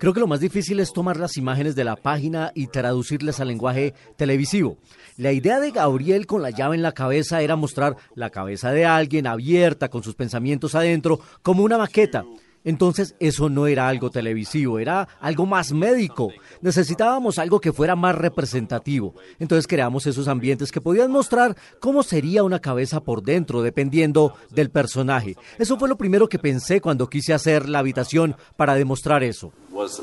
Creo 0.00 0.14
que 0.14 0.20
lo 0.20 0.26
más 0.26 0.40
difícil 0.40 0.80
es 0.80 0.94
tomar 0.94 1.18
las 1.18 1.36
imágenes 1.36 1.76
de 1.76 1.84
la 1.84 1.94
página 1.94 2.52
y 2.54 2.68
traducirlas 2.68 3.38
al 3.38 3.48
lenguaje 3.48 3.92
televisivo. 4.16 4.78
La 5.18 5.30
idea 5.30 5.60
de 5.60 5.72
Gabriel 5.72 6.24
con 6.24 6.40
la 6.40 6.48
llave 6.48 6.74
en 6.74 6.80
la 6.80 6.92
cabeza 6.92 7.42
era 7.42 7.54
mostrar 7.54 7.96
la 8.14 8.30
cabeza 8.30 8.72
de 8.72 8.86
alguien 8.86 9.26
abierta 9.26 9.90
con 9.90 10.02
sus 10.02 10.14
pensamientos 10.14 10.74
adentro 10.74 11.20
como 11.42 11.64
una 11.64 11.76
maqueta. 11.76 12.24
Entonces 12.64 13.14
eso 13.20 13.48
no 13.48 13.66
era 13.66 13.88
algo 13.88 14.10
televisivo, 14.10 14.78
era 14.78 15.08
algo 15.20 15.46
más 15.46 15.72
médico. 15.72 16.30
Necesitábamos 16.60 17.38
algo 17.38 17.60
que 17.60 17.72
fuera 17.72 17.96
más 17.96 18.14
representativo. 18.14 19.14
Entonces 19.38 19.66
creamos 19.66 20.06
esos 20.06 20.28
ambientes 20.28 20.70
que 20.70 20.80
podían 20.80 21.10
mostrar 21.10 21.56
cómo 21.80 22.02
sería 22.02 22.44
una 22.44 22.60
cabeza 22.60 23.00
por 23.00 23.22
dentro, 23.22 23.62
dependiendo 23.62 24.34
del 24.50 24.70
personaje. 24.70 25.36
Eso 25.58 25.78
fue 25.78 25.88
lo 25.88 25.96
primero 25.96 26.28
que 26.28 26.38
pensé 26.38 26.80
cuando 26.80 27.08
quise 27.08 27.32
hacer 27.32 27.68
la 27.68 27.78
habitación 27.78 28.36
para 28.56 28.74
demostrar 28.74 29.22
eso. 29.22 29.52
was 29.80 29.98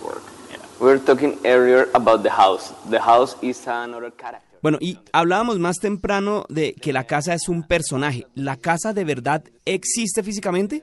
was? 0.00 0.41
We 0.82 0.88
were 0.88 0.98
talking 0.98 1.38
earlier 1.44 1.86
about 1.94 2.24
the 2.24 2.30
house. 2.30 2.72
The 2.90 2.98
house 2.98 3.36
is 3.40 3.68
another 3.68 4.10
character. 4.10 4.48
Bueno, 4.62 4.78
y 4.80 4.98
hablábamos 5.12 5.60
más 5.60 5.78
temprano 5.78 6.44
de 6.48 6.74
que 6.74 6.92
la 6.92 7.04
casa 7.04 7.34
es 7.34 7.48
un 7.48 7.62
personaje. 7.62 8.26
¿La 8.34 8.56
casa 8.56 8.92
de 8.92 9.04
verdad 9.04 9.44
existe 9.64 10.24
físicamente? 10.24 10.82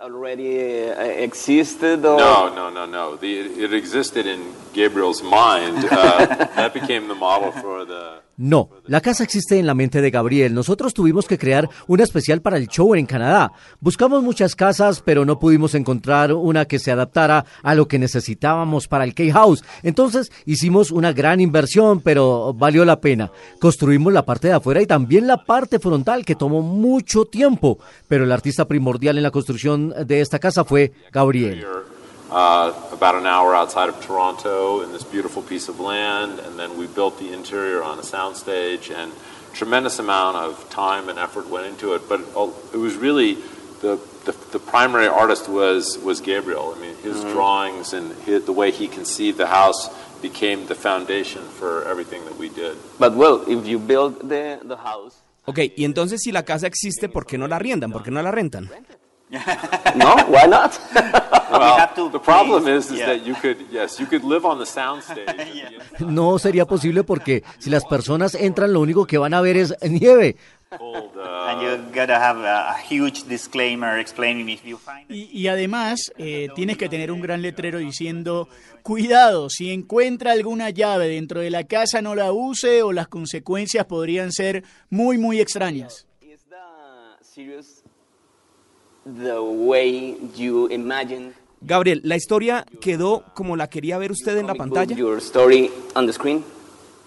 Already 0.00 0.90
uh, 0.90 1.22
existed 1.24 2.04
or... 2.04 2.18
No, 2.18 2.50
no, 2.54 2.70
no, 2.70 2.86
no. 2.86 3.16
The, 3.16 3.64
it 3.64 3.72
existed 3.72 4.26
in 4.26 4.52
Gabriel's 4.74 5.22
mind. 5.22 5.82
Uh, 5.90 6.26
that 6.54 6.74
became 6.74 7.08
the 7.08 7.14
model 7.14 7.50
for 7.50 7.86
the. 7.86 8.20
No, 8.38 8.70
la 8.86 9.00
casa 9.00 9.24
existe 9.24 9.58
en 9.58 9.66
la 9.66 9.74
mente 9.74 10.00
de 10.00 10.12
Gabriel. 10.12 10.54
Nosotros 10.54 10.94
tuvimos 10.94 11.26
que 11.26 11.38
crear 11.38 11.68
una 11.88 12.04
especial 12.04 12.40
para 12.40 12.56
el 12.56 12.68
show 12.68 12.94
en 12.94 13.04
Canadá. 13.04 13.50
Buscamos 13.80 14.22
muchas 14.22 14.54
casas, 14.54 15.02
pero 15.04 15.24
no 15.24 15.40
pudimos 15.40 15.74
encontrar 15.74 16.32
una 16.32 16.64
que 16.64 16.78
se 16.78 16.92
adaptara 16.92 17.44
a 17.64 17.74
lo 17.74 17.88
que 17.88 17.98
necesitábamos 17.98 18.86
para 18.86 19.02
el 19.02 19.14
K-House. 19.14 19.64
Entonces 19.82 20.30
hicimos 20.46 20.92
una 20.92 21.12
gran 21.12 21.40
inversión, 21.40 22.00
pero 22.00 22.54
valió 22.54 22.84
la 22.84 23.00
pena. 23.00 23.32
Construimos 23.58 24.12
la 24.12 24.24
parte 24.24 24.46
de 24.46 24.54
afuera 24.54 24.80
y 24.80 24.86
también 24.86 25.26
la 25.26 25.44
parte 25.44 25.80
frontal, 25.80 26.24
que 26.24 26.36
tomó 26.36 26.62
mucho 26.62 27.24
tiempo. 27.24 27.80
Pero 28.06 28.22
el 28.22 28.30
artista 28.30 28.68
primordial 28.68 29.16
en 29.16 29.24
la 29.24 29.32
construcción 29.32 29.92
de 30.06 30.20
esta 30.20 30.38
casa 30.38 30.62
fue 30.62 30.92
Gabriel. 31.10 31.66
Uh, 32.30 32.72
about 32.92 33.14
an 33.14 33.26
hour 33.26 33.54
outside 33.54 33.88
of 33.88 34.00
Toronto 34.04 34.82
in 34.82 34.92
this 34.92 35.04
beautiful 35.04 35.42
piece 35.42 35.68
of 35.68 35.80
land, 35.80 36.38
and 36.40 36.58
then 36.58 36.76
we 36.78 36.86
built 36.86 37.18
the 37.18 37.32
interior 37.32 37.82
on 37.82 37.98
a 37.98 38.02
soundstage, 38.02 38.90
and 38.94 39.12
tremendous 39.54 39.98
amount 39.98 40.36
of 40.36 40.68
time 40.70 41.08
and 41.08 41.18
effort 41.18 41.48
went 41.48 41.66
into 41.66 41.94
it. 41.94 42.02
But 42.08 42.20
uh, 42.36 42.50
it 42.72 42.76
was 42.78 42.94
really 42.96 43.34
the, 43.80 43.98
the, 44.24 44.32
the 44.52 44.58
primary 44.58 45.08
artist 45.08 45.48
was 45.48 45.98
was 45.98 46.20
Gabriel. 46.20 46.74
I 46.76 46.80
mean, 46.80 46.94
his 47.02 47.16
Mhm. 47.24 47.32
drawings 47.32 47.92
and 47.92 48.12
his, 48.26 48.44
the 48.44 48.52
way 48.52 48.70
he 48.70 48.88
conceived 48.88 49.38
the 49.38 49.46
house 49.46 49.88
became 50.20 50.66
the 50.66 50.74
foundation 50.74 51.42
for 51.58 51.84
everything 51.88 52.24
that 52.24 52.36
we 52.36 52.48
did. 52.48 52.76
But 52.98 53.14
well, 53.14 53.44
if 53.48 53.66
you 53.66 53.78
build 53.78 54.28
the, 54.28 54.58
the 54.64 54.76
house... 54.76 55.14
Ok, 55.46 55.58
y 55.76 55.84
entonces 55.84 56.20
si 56.22 56.30
la 56.32 56.42
casa 56.42 56.66
existe, 56.66 57.08
¿por 57.08 57.24
qué 57.24 57.38
no 57.38 57.46
la 57.48 57.56
arriendan? 57.56 57.90
¿Por 57.90 58.02
qué 58.02 58.10
no 58.10 58.20
la 58.20 58.30
rentan? 58.30 58.68
no, 59.96 60.16
why 60.28 60.46
not? 60.46 60.78
Well, 61.50 62.10
the 62.10 62.18
problem 62.18 62.68
is, 62.68 62.90
is 62.90 63.00
that 63.00 63.24
you 63.24 63.34
could, 63.34 63.56
yes, 63.70 63.98
you 63.98 64.04
could 64.06 64.22
live 64.22 64.44
on 64.44 64.58
the 64.58 64.66
soundstage. 64.66 65.80
No 66.00 66.38
sería 66.38 66.66
posible 66.66 67.04
porque 67.04 67.42
si 67.58 67.70
las 67.70 67.86
personas 67.86 68.34
entran 68.34 68.72
lo 68.72 68.80
único 68.80 69.06
que 69.06 69.16
van 69.16 69.32
a 69.32 69.40
ver 69.40 69.56
es 69.56 69.74
nieve. 69.82 70.36
and 70.70 71.62
you 71.62 71.78
gotta 71.94 72.20
have 72.20 72.38
a, 72.44 72.72
a 72.72 72.76
huge 72.76 73.26
disclaimer 73.26 73.98
explaining 73.98 74.50
if 74.50 74.62
you 74.62 74.76
find 74.76 75.10
Y, 75.10 75.30
y 75.32 75.48
además 75.48 76.12
eh, 76.18 76.48
tienes 76.54 76.76
que 76.76 76.90
tener 76.90 77.10
un 77.10 77.22
gran 77.22 77.40
letrero 77.40 77.78
diciendo, 77.78 78.48
cuidado, 78.82 79.48
si 79.48 79.72
encuentra 79.72 80.32
alguna 80.32 80.68
llave 80.68 81.08
dentro 81.08 81.40
de 81.40 81.48
la 81.48 81.64
casa 81.64 82.02
no 82.02 82.14
la 82.14 82.32
use 82.32 82.82
o 82.82 82.92
las 82.92 83.08
consecuencias 83.08 83.86
podrían 83.86 84.32
ser 84.32 84.64
muy, 84.90 85.16
muy 85.16 85.40
extrañas. 85.40 86.06
The 89.16 89.40
way 89.40 90.16
you 90.36 90.68
imagine 90.70 91.32
Gabriel, 91.60 92.00
¿la 92.04 92.16
historia 92.16 92.64
quedó 92.80 93.24
como 93.34 93.56
la 93.56 93.68
quería 93.68 93.98
ver 93.98 94.12
usted 94.12 94.36
en 94.36 94.46
la 94.46 94.54
pantalla? 94.54 94.94
your 94.94 95.18
story 95.18 95.70
on 95.94 96.06
the 96.06 96.12
screen? 96.12 96.44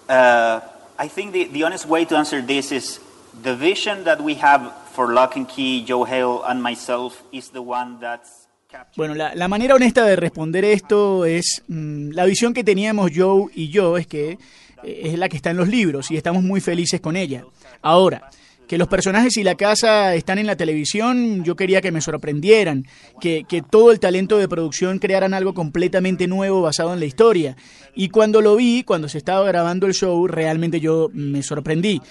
Uh, 0.09 0.59
I 0.99 1.07
think 1.07 1.31
the, 1.31 1.45
the 1.45 1.63
honest 1.63 1.85
way 1.85 2.05
to 2.05 2.17
answer 2.17 2.45
this 2.45 2.71
is 2.71 2.99
the 3.43 3.55
vision 3.55 4.03
that 4.03 4.19
we 4.19 4.35
have 4.41 4.71
for 4.93 5.13
Lock 5.13 5.37
and 5.37 5.47
Key, 5.47 5.85
Joe 5.85 6.03
Hale, 6.03 6.43
and 6.45 6.61
myself 6.61 7.23
is 7.31 7.49
the 7.49 7.61
one 7.61 7.99
that's 7.99 8.47
Bueno, 8.95 9.15
la, 9.15 9.35
la 9.35 9.49
manera 9.49 9.75
honesta 9.75 10.05
de 10.05 10.15
responder 10.15 10.63
esto 10.63 11.25
es 11.25 11.61
mm, 11.67 12.11
la 12.11 12.23
visión 12.23 12.53
que 12.53 12.63
teníamos 12.63 13.11
Joe 13.13 13.51
y 13.53 13.67
yo 13.67 13.97
es 13.97 14.07
que 14.07 14.37
eh, 14.83 15.01
es 15.03 15.19
la 15.19 15.27
que 15.27 15.35
está 15.35 15.49
en 15.49 15.57
los 15.57 15.67
libros 15.67 16.09
y 16.09 16.15
estamos 16.15 16.41
muy 16.41 16.61
felices 16.61 17.01
con 17.01 17.17
ella. 17.17 17.43
Ahora, 17.81 18.29
que 18.71 18.77
los 18.77 18.87
personajes 18.87 19.35
y 19.35 19.43
la 19.43 19.55
casa 19.55 20.15
están 20.15 20.39
en 20.39 20.47
la 20.47 20.55
televisión, 20.55 21.43
yo 21.43 21.57
quería 21.57 21.81
que 21.81 21.91
me 21.91 21.99
sorprendieran, 21.99 22.85
que, 23.19 23.43
que 23.43 23.61
todo 23.61 23.91
el 23.91 23.99
talento 23.99 24.37
de 24.37 24.47
producción 24.47 24.97
crearan 24.97 25.33
algo 25.33 25.53
completamente 25.53 26.25
nuevo 26.25 26.61
basado 26.61 26.93
en 26.93 27.01
la 27.01 27.05
historia. 27.05 27.57
Y 27.95 28.07
cuando 28.07 28.39
lo 28.39 28.55
vi, 28.55 28.83
cuando 28.83 29.09
se 29.09 29.17
estaba 29.17 29.45
grabando 29.45 29.87
el 29.87 29.93
show, 29.93 30.25
realmente 30.25 30.79
yo 30.79 31.09
me 31.11 31.43
sorprendí. 31.43 32.01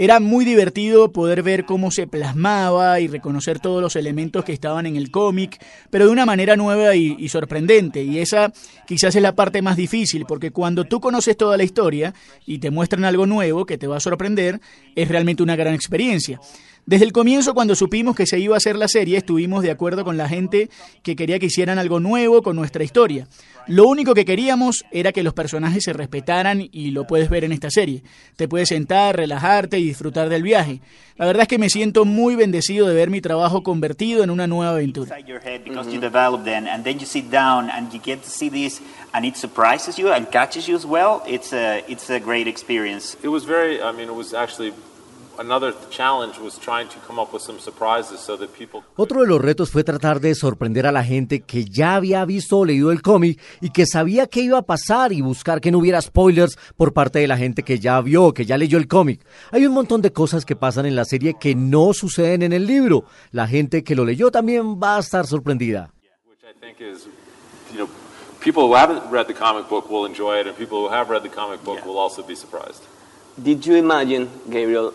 Era 0.00 0.20
muy 0.20 0.44
divertido 0.44 1.10
poder 1.10 1.42
ver 1.42 1.64
cómo 1.64 1.90
se 1.90 2.06
plasmaba 2.06 3.00
y 3.00 3.08
reconocer 3.08 3.58
todos 3.58 3.82
los 3.82 3.96
elementos 3.96 4.44
que 4.44 4.52
estaban 4.52 4.86
en 4.86 4.94
el 4.94 5.10
cómic, 5.10 5.60
pero 5.90 6.06
de 6.06 6.12
una 6.12 6.24
manera 6.24 6.54
nueva 6.54 6.94
y, 6.94 7.28
sorprendente. 7.28 8.04
Y 8.04 8.20
esa 8.20 8.52
quizás 8.86 9.16
es 9.16 9.22
la 9.22 9.34
parte 9.34 9.60
más 9.60 9.76
difícil, 9.76 10.24
porque 10.24 10.52
cuando 10.52 10.84
tú 10.84 11.00
conoces 11.00 11.36
toda 11.36 11.56
la 11.56 11.64
historia 11.64 12.14
y 12.46 12.58
te 12.58 12.70
muestran 12.70 13.04
algo 13.04 13.26
nuevo 13.26 13.66
que 13.66 13.76
te 13.76 13.88
va 13.88 13.96
a 13.96 14.00
sorprender, 14.00 14.60
es 14.94 15.08
realmente 15.08 15.42
una 15.42 15.56
gran 15.56 15.74
experiencia. 15.74 16.40
Desde 16.88 17.04
el 17.04 17.12
comienzo, 17.12 17.52
cuando 17.52 17.74
supimos 17.74 18.16
que 18.16 18.24
se 18.24 18.38
iba 18.38 18.54
a 18.54 18.56
hacer 18.56 18.74
la 18.74 18.88
serie, 18.88 19.18
estuvimos 19.18 19.62
de 19.62 19.70
acuerdo 19.70 20.06
con 20.06 20.16
la 20.16 20.26
gente 20.26 20.70
que 21.02 21.16
quería 21.16 21.38
que 21.38 21.44
hicieran 21.44 21.78
algo 21.78 22.00
nuevo 22.00 22.40
con 22.40 22.56
nuestra 22.56 22.82
historia. 22.82 23.28
Lo 23.66 23.86
único 23.86 24.14
que 24.14 24.24
queríamos 24.24 24.86
era 24.90 25.12
que 25.12 25.22
los 25.22 25.34
personajes 25.34 25.84
se 25.84 25.92
respetaran 25.92 26.66
y 26.72 26.92
lo 26.92 27.06
puedes 27.06 27.28
ver 27.28 27.44
en 27.44 27.52
esta 27.52 27.68
serie. 27.68 28.04
Te 28.36 28.48
puedes 28.48 28.70
sentar, 28.70 29.16
relajarte 29.16 29.78
y 29.78 29.84
disfrutar 29.84 30.30
del 30.30 30.42
viaje. 30.42 30.80
La 31.18 31.26
verdad 31.26 31.42
es 31.42 31.48
que 31.48 31.58
me 31.58 31.68
siento 31.68 32.06
muy 32.06 32.36
bendecido 32.36 32.88
de 32.88 32.94
ver 32.94 33.10
mi 33.10 33.20
trabajo 33.20 33.62
convertido 33.62 34.24
en 34.24 34.30
una 34.30 34.46
nueva 34.46 34.72
aventura. 34.72 35.14
inside 35.14 35.28
your 35.28 35.42
Otro 48.96 49.20
de 49.20 49.26
los 49.28 49.40
retos 49.40 49.70
fue 49.70 49.84
tratar 49.84 50.18
de 50.20 50.34
sorprender 50.34 50.86
a 50.86 50.92
la 50.92 51.04
gente 51.04 51.42
que 51.42 51.64
ya 51.64 51.94
había 51.94 52.24
visto 52.24 52.58
o 52.58 52.64
leído 52.64 52.90
el 52.90 53.02
cómic 53.02 53.40
y 53.60 53.70
que 53.70 53.86
sabía 53.86 54.26
qué 54.26 54.40
iba 54.40 54.58
a 54.58 54.62
pasar 54.62 55.12
y 55.12 55.20
buscar 55.20 55.60
que 55.60 55.70
no 55.70 55.78
hubiera 55.78 56.00
spoilers 56.00 56.58
por 56.76 56.92
parte 56.92 57.20
de 57.20 57.28
la 57.28 57.36
gente 57.36 57.62
que 57.62 57.78
ya 57.78 58.00
vio, 58.00 58.34
que 58.34 58.46
ya 58.46 58.58
leyó 58.58 58.78
el 58.78 58.88
cómic. 58.88 59.24
Hay 59.52 59.64
un 59.64 59.74
montón 59.74 60.02
de 60.02 60.12
cosas 60.12 60.44
que 60.44 60.56
pasan 60.56 60.86
en 60.86 60.96
la 60.96 61.04
serie 61.04 61.36
que 61.38 61.54
no 61.54 61.92
suceden 61.94 62.42
en 62.42 62.52
el 62.52 62.66
libro. 62.66 63.04
La 63.30 63.46
gente 63.46 63.84
que 63.84 63.94
lo 63.94 64.04
leyó 64.04 64.32
también 64.32 64.80
va 64.80 64.96
a 64.96 65.00
estar 65.00 65.24
sorprendida. 65.24 65.92
which 66.28 66.42
I 66.42 66.52
think 66.60 66.80
is, 66.80 67.06
you 67.72 67.78
know, 67.78 67.88
people 68.40 68.64
who 68.64 68.74
haven't 68.74 69.08
read 69.08 69.28
the 69.28 69.34
comic 69.34 69.68
book 69.68 69.88
will 69.88 70.04
enjoy 70.04 70.40
it, 70.40 70.48
and 70.48 70.56
people 70.56 70.78
who 70.78 70.88
have 70.88 71.10
read 71.10 71.22
the 71.22 71.28
comic 71.28 71.62
book 71.62 71.84
will 71.86 71.98
also 71.98 72.24
be 72.24 72.34
surprised. 72.34 72.82
Did 73.40 73.64
you 73.64 73.76
imagine, 73.76 74.28
Gabriel, 74.50 74.92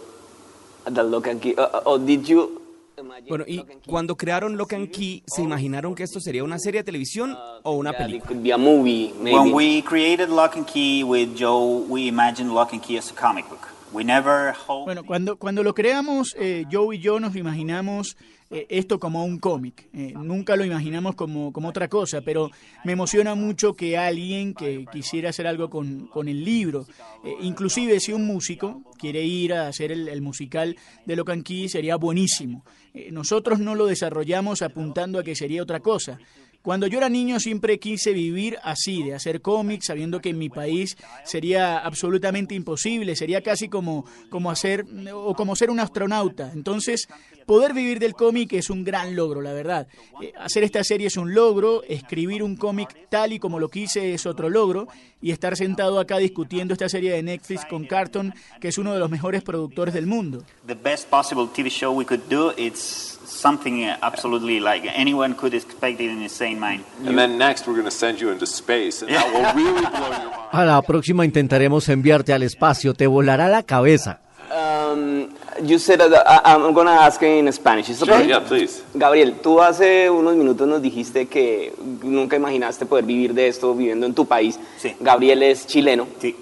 Bueno, 3.27 3.43
y 3.47 3.63
cuando 3.87 4.15
crearon 4.15 4.55
Lock 4.57 4.73
and 4.73 4.91
Key, 4.91 5.23
¿se 5.25 5.41
imaginaron 5.41 5.95
que 5.95 6.03
esto 6.03 6.19
sería 6.19 6.43
una 6.43 6.59
serie 6.59 6.81
de 6.81 6.83
televisión 6.85 7.35
o 7.63 7.71
una 7.73 7.93
película? 7.93 8.39
When 8.57 9.53
we 9.53 9.81
created 9.83 10.29
Lock 10.29 10.55
and 10.55 10.65
Key 10.67 11.03
with 11.03 11.35
Joe, 11.37 11.85
we 11.89 12.07
imagined 12.07 12.53
Lock 12.53 12.73
and 12.73 12.81
Key 12.81 12.97
as 12.97 13.11
a 13.11 13.15
comic 13.15 13.47
book. 13.49 13.67
We 13.91 14.03
never 14.03 14.53
hoped. 14.53 14.85
Bueno, 14.85 15.03
cuando, 15.05 15.37
cuando 15.37 15.63
lo 15.63 15.73
creamos, 15.73 16.35
eh, 16.39 16.65
Joe 16.71 16.95
y 16.95 16.99
yo 16.99 17.19
nos 17.19 17.35
imaginamos 17.35 18.15
eh, 18.53 18.67
esto 18.69 18.99
como 18.99 19.25
un 19.25 19.39
cómic. 19.39 19.89
Eh, 19.93 20.13
nunca 20.15 20.55
lo 20.55 20.63
imaginamos 20.63 21.15
como, 21.15 21.51
como 21.51 21.69
otra 21.69 21.87
cosa, 21.87 22.21
pero 22.21 22.51
me 22.83 22.91
emociona 22.91 23.33
mucho 23.33 23.73
que 23.73 23.97
alguien 23.97 24.53
que 24.53 24.85
quisiera 24.91 25.29
hacer 25.29 25.47
algo 25.47 25.69
con, 25.69 26.07
con 26.07 26.27
el 26.27 26.45
libro, 26.45 26.85
eh, 27.23 27.33
inclusive 27.41 27.99
si 27.99 28.13
un 28.13 28.25
músico 28.25 28.83
quiere 28.99 29.23
ir 29.23 29.53
a 29.53 29.67
hacer 29.67 29.91
el, 29.91 30.07
el 30.07 30.21
musical 30.21 30.75
de 31.05 31.15
Locan 31.15 31.41
Key, 31.41 31.67
sería 31.67 31.95
buenísimo. 31.95 32.63
Nosotros 33.11 33.59
no 33.59 33.73
lo 33.73 33.87
desarrollamos 33.87 34.61
apuntando 34.61 35.17
a 35.17 35.23
que 35.23 35.35
sería 35.35 35.63
otra 35.63 35.79
cosa. 35.79 36.19
Cuando 36.63 36.87
yo 36.87 36.97
era 36.97 37.09
niño 37.09 37.41
siempre 37.41 37.77
quise 37.77 38.13
vivir 38.13 38.57
así, 38.63 39.03
de 39.03 39.13
hacer 39.13 39.41
cómics, 39.41 39.87
sabiendo 39.87 40.21
que 40.21 40.29
en 40.29 40.37
mi 40.37 40.47
país 40.47 40.95
sería 41.25 41.77
absolutamente 41.79 42.55
imposible, 42.55 43.17
sería 43.17 43.41
casi 43.41 43.67
como, 43.67 44.05
como 44.29 44.49
hacer 44.49 44.85
o 45.13 45.35
como 45.35 45.57
ser 45.57 45.69
un 45.69 45.81
astronauta. 45.81 46.51
Entonces, 46.53 47.09
poder 47.45 47.73
vivir 47.73 47.99
del 47.99 48.13
cómic 48.13 48.53
es 48.53 48.69
un 48.69 48.85
gran 48.85 49.13
logro, 49.13 49.41
la 49.41 49.51
verdad. 49.51 49.89
Eh, 50.21 50.31
hacer 50.39 50.63
esta 50.63 50.85
serie 50.85 51.07
es 51.07 51.17
un 51.17 51.33
logro, 51.33 51.83
escribir 51.83 52.41
un 52.41 52.55
cómic 52.55 53.09
tal 53.09 53.33
y 53.33 53.39
como 53.39 53.59
lo 53.59 53.67
quise 53.67 54.13
es 54.13 54.25
otro 54.25 54.49
logro, 54.49 54.87
y 55.21 55.31
estar 55.31 55.57
sentado 55.57 55.99
acá 55.99 56.17
discutiendo 56.17 56.73
esta 56.73 56.87
serie 56.87 57.11
de 57.11 57.23
Netflix 57.23 57.65
con 57.65 57.85
Carton, 57.85 58.33
que 58.61 58.69
es 58.69 58.77
uno 58.77 58.93
de 58.93 58.99
los 58.99 59.09
mejores 59.09 59.43
productores 59.43 59.93
del 59.93 60.07
mundo. 60.07 60.45
the 60.65 60.75
best 60.75 61.09
possible 61.09 61.45
TV 61.53 61.69
show 61.69 61.91
we 61.91 62.05
could 62.05 62.21
do. 62.29 62.53
It's 62.57 63.12
something 63.25 63.83
uh, 63.83 63.97
absolutely 64.01 64.59
like 64.59 64.85
anyone 64.95 65.33
could 65.35 65.53
expect 65.53 65.99
it 65.99 66.09
in 66.09 66.21
his 66.21 66.31
sane 66.31 66.59
mind. 66.59 66.83
And 67.05 67.17
then 67.17 67.37
next, 67.37 67.67
we're 67.67 67.73
going 67.73 67.85
to 67.85 67.91
send 67.91 68.19
you 68.19 68.29
into 68.29 68.45
space, 68.45 69.01
and 69.01 69.11
that 69.11 69.25
will 69.31 69.53
really 69.53 69.81
blow 69.81 70.09
your 70.09 70.29
mind. 70.29 70.39
A 70.51 70.65
la 70.65 70.81
próxima 70.81 71.25
intentaremos 71.25 71.89
enviarte 71.89 72.33
al 72.33 72.43
espacio, 72.43 72.93
te 72.93 73.07
volará 73.07 73.47
la 73.47 73.63
cabeza. 73.63 74.19
Um, 74.51 75.29
you 75.63 75.79
said 75.79 75.99
that 75.99 76.13
I, 76.27 76.53
I'm 76.53 76.73
going 76.73 76.85
to 76.85 76.93
ask 76.93 77.21
in 77.23 77.51
Spanish. 77.51 77.89
Is 77.89 77.99
Sure, 77.99 78.13
okay? 78.13 78.27
yeah, 78.27 78.39
please. 78.39 78.83
Gabriel, 78.93 79.33
tú 79.41 79.59
hace 79.61 80.09
unos 80.09 80.35
minutos 80.35 80.67
nos 80.67 80.81
dijiste 80.81 81.27
que 81.27 81.73
nunca 82.03 82.35
imaginaste 82.35 82.85
poder 82.85 83.05
vivir 83.05 83.33
de 83.33 83.47
esto 83.47 83.73
viviendo 83.73 84.05
en 84.05 84.13
tu 84.13 84.27
país. 84.27 84.59
Sí. 84.77 84.95
Gabriel 84.99 85.41
es 85.41 85.65
chileno. 85.65 86.07
Sí. 86.19 86.35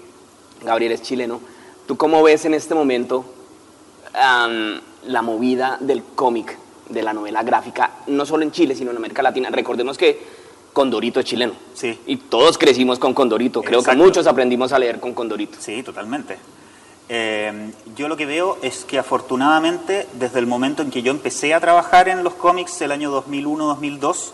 Gabriel 0.62 0.92
es 0.92 1.02
chileno. 1.02 1.40
¿Tú 1.86 1.96
cómo 1.96 2.22
ves 2.22 2.44
en 2.44 2.54
este 2.54 2.74
momento 2.74 3.24
la 4.14 5.22
movida 5.22 5.78
del 5.80 6.02
cómic, 6.14 6.58
de 6.92 7.02
la 7.02 7.12
novela 7.12 7.42
gráfica, 7.42 7.90
no 8.06 8.24
solo 8.26 8.42
en 8.42 8.52
Chile, 8.52 8.74
sino 8.74 8.90
en 8.90 8.96
América 8.96 9.22
Latina? 9.22 9.48
Recordemos 9.50 9.96
que 9.96 10.42
Condorito 10.72 11.20
es 11.20 11.26
chileno. 11.26 11.54
Sí. 11.74 11.98
Y 12.06 12.16
todos 12.16 12.56
crecimos 12.56 12.98
con 12.98 13.12
Condorito. 13.12 13.62
Creo 13.62 13.82
que 13.82 13.94
muchos 13.94 14.26
aprendimos 14.26 14.72
a 14.72 14.78
leer 14.78 15.00
con 15.00 15.12
Condorito. 15.12 15.58
Sí, 15.60 15.82
totalmente. 15.82 16.38
Eh, 17.08 17.72
yo 17.94 18.08
lo 18.08 18.16
que 18.16 18.26
veo 18.26 18.58
es 18.62 18.84
que 18.84 18.98
afortunadamente 18.98 20.06
desde 20.14 20.38
el 20.38 20.46
momento 20.46 20.82
en 20.82 20.90
que 20.90 21.02
yo 21.02 21.10
empecé 21.10 21.52
a 21.52 21.60
trabajar 21.60 22.08
en 22.08 22.24
los 22.24 22.34
cómics 22.34 22.80
el 22.80 22.92
año 22.92 23.12
2001-2002 23.24 24.30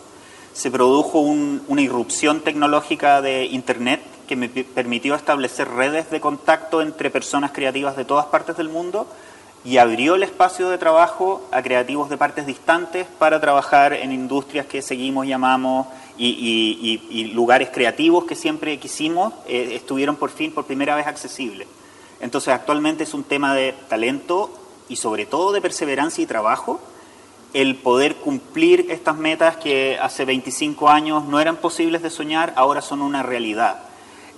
se 0.52 0.70
produjo 0.70 1.20
una 1.20 1.80
irrupción 1.80 2.40
tecnológica 2.40 3.22
de 3.22 3.46
Internet 3.46 4.00
que 4.28 4.36
me 4.36 4.48
permitió 4.48 5.14
establecer 5.14 5.68
redes 5.68 6.10
de 6.10 6.20
contacto 6.20 6.82
entre 6.82 7.10
personas 7.10 7.52
creativas 7.52 7.96
de 7.96 8.04
todas 8.04 8.26
partes 8.26 8.56
del 8.56 8.68
mundo 8.68 9.06
y 9.64 9.78
abrió 9.78 10.14
el 10.14 10.22
espacio 10.22 10.68
de 10.68 10.78
trabajo 10.78 11.46
a 11.50 11.62
creativos 11.62 12.08
de 12.08 12.16
partes 12.16 12.46
distantes 12.46 13.06
para 13.18 13.40
trabajar 13.40 13.92
en 13.92 14.12
industrias 14.12 14.66
que 14.66 14.82
seguimos 14.82 15.26
y 15.26 15.32
amamos 15.32 15.86
y, 16.16 17.30
lugares 17.34 17.70
creativos 17.72 18.24
que 18.24 18.34
siempre 18.34 18.78
quisimos 18.78 19.32
eh, 19.46 19.72
estuvieron 19.74 20.16
por 20.16 20.30
fin, 20.30 20.52
por 20.52 20.64
primera 20.64 20.96
vez 20.96 21.06
accesibles. 21.06 21.68
Entonces 22.20 22.52
actualmente 22.52 23.04
es 23.04 23.14
un 23.14 23.24
tema 23.24 23.54
de 23.54 23.74
talento 23.88 24.50
y 24.88 24.96
sobre 24.96 25.26
todo 25.26 25.52
de 25.52 25.60
perseverancia 25.60 26.22
y 26.22 26.26
trabajo 26.26 26.80
el 27.54 27.76
poder 27.76 28.16
cumplir 28.16 28.86
estas 28.90 29.16
metas 29.16 29.56
que 29.56 29.98
hace 30.00 30.24
25 30.24 30.88
años 30.88 31.24
no 31.24 31.40
eran 31.40 31.56
posibles 31.56 32.02
de 32.02 32.10
soñar, 32.10 32.52
ahora 32.56 32.82
son 32.82 33.00
una 33.00 33.22
realidad. 33.22 33.78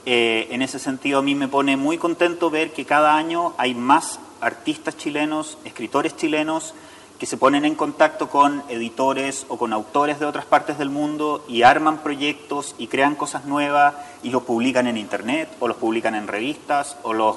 Eh, 0.07 0.49
en 0.51 0.63
ese 0.63 0.79
sentido 0.79 1.19
a 1.19 1.23
mí 1.23 1.35
me 1.35 1.49
pone 1.49 1.77
muy 1.77 1.99
contento 1.99 2.51
ver 2.51 2.73
que 2.73 2.85
cada 2.85 3.17
año 3.17 3.53
hay 3.59 3.75
más 3.75 4.19
artistas 4.41 4.97
chilenos, 4.97 5.59
escritores 5.65 6.17
chilenos, 6.17 6.75
que 7.21 7.27
se 7.27 7.37
ponen 7.37 7.67
en 7.67 7.75
contacto 7.75 8.31
con 8.31 8.63
editores 8.71 9.45
o 9.49 9.59
con 9.59 9.75
autores 9.75 10.19
de 10.19 10.25
otras 10.25 10.47
partes 10.47 10.79
del 10.79 10.89
mundo 10.89 11.45
y 11.47 11.63
arman 11.63 11.99
proyectos 11.99 12.75
y 12.79 12.87
crean 12.87 13.15
cosas 13.15 13.45
nuevas 13.45 13.95
y 14.23 14.31
los 14.31 14.43
publican 14.45 14.87
en 14.87 14.97
internet 14.97 15.51
o 15.61 15.69
los 15.69 15.77
publican 15.77 16.15
en 16.15 16.27
revistas 16.27 16.97
o 17.03 17.13
los 17.13 17.37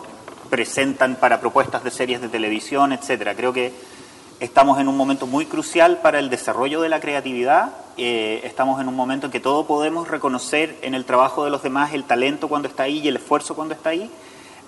presentan 0.49 1.17
para 1.17 1.41
propuestas 1.41 1.83
de 1.83 1.91
series 1.91 2.21
de 2.21 2.29
televisión, 2.29 2.93
etcétera. 2.93 3.35
Creo 3.35 3.51
que 3.51 3.73
estamos 4.39 4.79
en 4.79 4.87
un 4.87 4.95
momento 4.95 5.27
muy 5.27 5.47
crucial 5.47 5.97
para 5.97 6.19
el 6.19 6.29
desarrollo 6.29 6.79
de 6.79 6.87
la 6.87 7.01
creatividad. 7.01 7.73
Eh, 7.97 8.39
estamos 8.45 8.79
en 8.79 8.87
un 8.87 8.95
momento 8.95 9.25
en 9.25 9.31
que 9.33 9.41
todos 9.41 9.65
podemos 9.65 10.07
reconocer 10.07 10.77
en 10.81 10.95
el 10.95 11.03
trabajo 11.03 11.43
de 11.43 11.49
los 11.49 11.61
demás 11.61 11.93
el 11.93 12.05
talento 12.05 12.47
cuando 12.47 12.69
está 12.69 12.83
ahí 12.83 12.99
y 12.99 13.09
el 13.09 13.17
esfuerzo 13.17 13.53
cuando 13.53 13.73
está 13.73 13.89
ahí. 13.89 14.09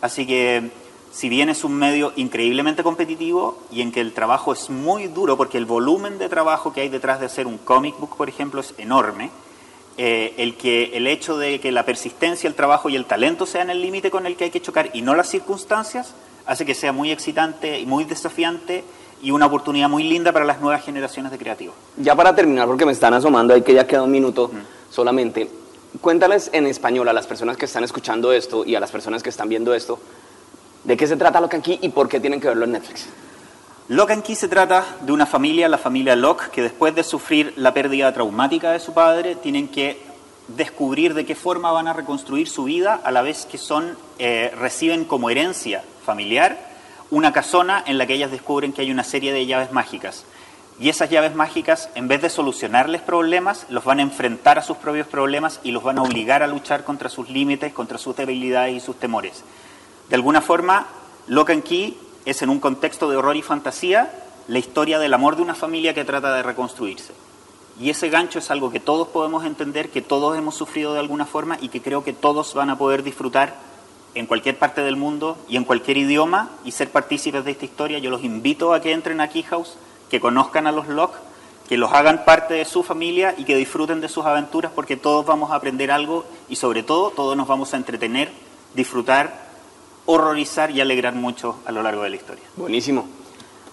Así 0.02 0.28
que 0.28 0.72
si 1.16 1.30
bien 1.30 1.48
es 1.48 1.64
un 1.64 1.74
medio 1.74 2.12
increíblemente 2.18 2.84
competitivo 2.84 3.58
y 3.72 3.80
en 3.80 3.94
que 3.94 4.02
el 4.02 4.12
trabajo 4.12 4.52
es 4.52 4.70
muy 4.70 5.08
duro, 5.08 5.38
porque 5.38 5.58
el 5.58 5.66
volumen 5.66 6.18
de 6.18 6.28
trabajo 6.28 6.74
que 6.74 6.82
hay 6.82 6.90
detrás 6.90 7.22
de 7.22 7.28
hacer 7.28 7.48
un 7.48 7.58
comic 7.58 7.98
book, 7.98 8.18
por 8.18 8.28
ejemplo, 8.28 8.60
es 8.60 8.74
enorme, 8.78 9.32
eh, 9.98 10.34
el, 10.38 10.58
que, 10.58 10.98
el 10.98 11.08
hecho 11.08 11.38
de 11.38 11.62
que 11.62 11.72
la 11.72 11.86
persistencia, 11.86 12.50
el 12.50 12.54
trabajo 12.54 12.90
y 12.90 12.98
el 12.98 13.06
talento 13.06 13.46
sean 13.46 13.70
el 13.70 13.82
límite 13.82 14.12
con 14.12 14.26
el 14.26 14.36
que 14.36 14.44
hay 14.44 14.50
que 14.50 14.62
chocar 14.62 14.90
y 14.94 15.04
no 15.04 15.16
las 15.16 15.30
circunstancias, 15.30 16.14
hace 16.46 16.66
que 16.66 16.76
sea 16.76 16.92
muy 16.92 17.12
excitante 17.12 17.80
y 17.80 17.86
muy 17.86 18.04
desafiante 18.04 18.84
y 19.22 19.32
una 19.32 19.46
oportunidad 19.46 19.88
muy 19.88 20.04
linda 20.04 20.34
para 20.34 20.44
las 20.44 20.60
nuevas 20.60 20.84
generaciones 20.84 21.32
de 21.32 21.38
creativos. 21.38 21.76
Ya 21.96 22.14
para 22.14 22.36
terminar, 22.36 22.68
porque 22.68 22.86
me 22.86 22.92
están 22.92 23.14
asomando, 23.14 23.54
hay 23.54 23.62
que 23.62 23.74
ya 23.74 23.88
queda 23.88 24.04
un 24.04 24.12
minuto 24.12 24.52
solamente, 24.90 25.50
cuéntales 26.02 26.50
en 26.52 26.68
español 26.68 27.08
a 27.08 27.14
las 27.14 27.26
personas 27.26 27.56
que 27.56 27.64
están 27.64 27.86
escuchando 27.86 28.34
esto 28.34 28.66
y 28.66 28.76
a 28.76 28.82
las 28.82 28.92
personas 28.92 29.24
que 29.24 29.30
están 29.30 29.48
viendo 29.48 29.74
esto, 29.74 29.98
¿De 30.86 30.96
qué 30.96 31.08
se 31.08 31.18
trata 31.18 31.42
Lock 31.42 31.56
and 31.56 31.64
Key 31.64 31.80
y 31.82 31.90
por 31.90 32.08
qué 32.08 32.20
tienen 32.20 32.40
que 32.40 32.48
verlo 32.48 32.66
en 32.66 32.74
Netflix? 32.74 33.08
Lock 33.88 34.12
and 34.12 34.24
Key 34.24 34.36
se 34.36 34.48
trata 34.48 34.86
de 35.02 35.12
una 35.12 35.26
familia, 35.26 35.68
la 35.68 35.80
familia 35.80 36.16
Locke, 36.16 36.50
que 36.52 36.62
después 36.62 36.94
de 36.94 37.04
sufrir 37.04 37.54
la 37.58 37.74
pérdida 37.74 38.14
traumática 38.14 38.72
de 38.72 38.80
su 38.80 38.94
padre, 38.94 39.36
tienen 39.36 39.68
que 39.68 40.00
descubrir 40.48 41.16
de 41.16 41.26
qué 41.26 41.34
forma 41.34 41.72
van 41.72 41.88
a 41.88 41.94
reconstruir 41.94 42.48
su 42.48 42.66
vida 42.66 43.00
a 43.04 43.10
la 43.10 43.24
vez 43.24 43.48
que 43.48 43.58
son 43.58 43.98
eh, 44.20 44.54
reciben 44.60 45.06
como 45.06 45.32
herencia 45.32 45.84
familiar 46.06 46.58
una 47.10 47.34
casona 47.34 47.84
en 47.88 47.98
la 47.98 48.06
que 48.06 48.14
ellas 48.14 48.32
descubren 48.32 48.72
que 48.72 48.82
hay 48.82 48.92
una 48.92 49.04
serie 49.04 49.34
de 49.34 49.46
llaves 49.46 49.72
mágicas. 49.72 50.24
Y 50.80 50.90
esas 50.90 51.10
llaves 51.10 51.34
mágicas, 51.34 51.90
en 51.96 52.08
vez 52.08 52.22
de 52.22 52.30
solucionarles 52.30 53.02
problemas, 53.02 53.66
los 53.70 53.86
van 53.86 54.00
a 54.00 54.04
enfrentar 54.04 54.60
a 54.60 54.62
sus 54.62 54.78
propios 54.78 55.08
problemas 55.08 55.60
y 55.64 55.72
los 55.72 55.84
van 55.84 55.98
a 55.98 56.04
obligar 56.04 56.44
a 56.44 56.48
luchar 56.48 56.84
contra 56.84 57.10
sus 57.10 57.30
límites, 57.30 57.74
contra 57.74 57.98
sus 57.98 58.16
debilidades 58.16 58.76
y 58.76 58.80
sus 58.80 59.00
temores. 59.00 59.44
De 60.10 60.16
alguna 60.16 60.42
forma, 60.42 60.88
Lock 61.28 61.50
and 61.50 61.64
Key 61.64 61.98
es 62.26 62.42
en 62.42 62.50
un 62.50 62.60
contexto 62.60 63.10
de 63.10 63.18
horror 63.18 63.36
y 63.36 63.42
fantasía 63.42 64.12
la 64.48 64.60
historia 64.60 65.00
del 65.00 65.14
amor 65.14 65.36
de 65.36 65.42
una 65.42 65.56
familia 65.56 65.94
que 65.94 66.06
trata 66.06 66.34
de 66.36 66.44
reconstruirse. 66.44 67.14
Y 67.80 67.90
ese 67.90 68.10
gancho 68.10 68.40
es 68.40 68.52
algo 68.52 68.72
que 68.72 68.80
todos 68.80 69.08
podemos 69.10 69.44
entender, 69.46 69.90
que 69.90 70.02
todos 70.02 70.38
hemos 70.38 70.56
sufrido 70.56 70.94
de 70.94 71.00
alguna 71.00 71.26
forma 71.26 71.58
y 71.60 71.70
que 71.70 71.82
creo 71.82 72.04
que 72.04 72.14
todos 72.14 72.54
van 72.54 72.70
a 72.70 72.78
poder 72.78 73.04
disfrutar 73.04 73.56
en 74.14 74.28
cualquier 74.28 74.58
parte 74.58 74.82
del 74.82 74.96
mundo 74.96 75.38
y 75.50 75.58
en 75.58 75.66
cualquier 75.66 75.98
idioma 75.98 76.50
y 76.64 76.72
ser 76.72 76.90
partícipes 76.90 77.44
de 77.44 77.52
esta 77.52 77.66
historia. 77.66 78.00
Yo 78.00 78.10
los 78.10 78.24
invito 78.24 78.74
a 78.74 78.82
que 78.82 78.94
entren 78.94 79.20
a 79.20 79.28
Keyhouse, 79.28 79.76
que 80.10 80.22
conozcan 80.22 80.68
a 80.68 80.72
los 80.72 80.88
Locke, 80.88 81.18
que 81.68 81.78
los 81.78 81.92
hagan 81.92 82.24
parte 82.24 82.54
de 82.54 82.66
su 82.66 82.84
familia 82.84 83.36
y 83.38 83.44
que 83.44 83.58
disfruten 83.58 84.00
de 84.00 84.08
sus 84.08 84.26
aventuras 84.26 84.72
porque 84.74 84.96
todos 84.96 85.26
vamos 85.26 85.52
a 85.52 85.56
aprender 85.56 85.92
algo 85.92 86.24
y 86.48 86.56
sobre 86.56 86.84
todo 86.84 87.10
todos 87.10 87.36
nos 87.36 87.48
vamos 87.48 87.74
a 87.74 87.78
entretener, 87.78 88.32
disfrutar 88.74 89.45
horrorizar 90.06 90.72
y 90.72 90.82
alegrar 90.82 91.14
mucho 91.14 91.58
a 91.66 91.72
lo 91.72 91.82
largo 91.82 92.04
de 92.04 92.10
la 92.10 92.16
historia. 92.16 92.44
Buenísimo. 92.56 93.08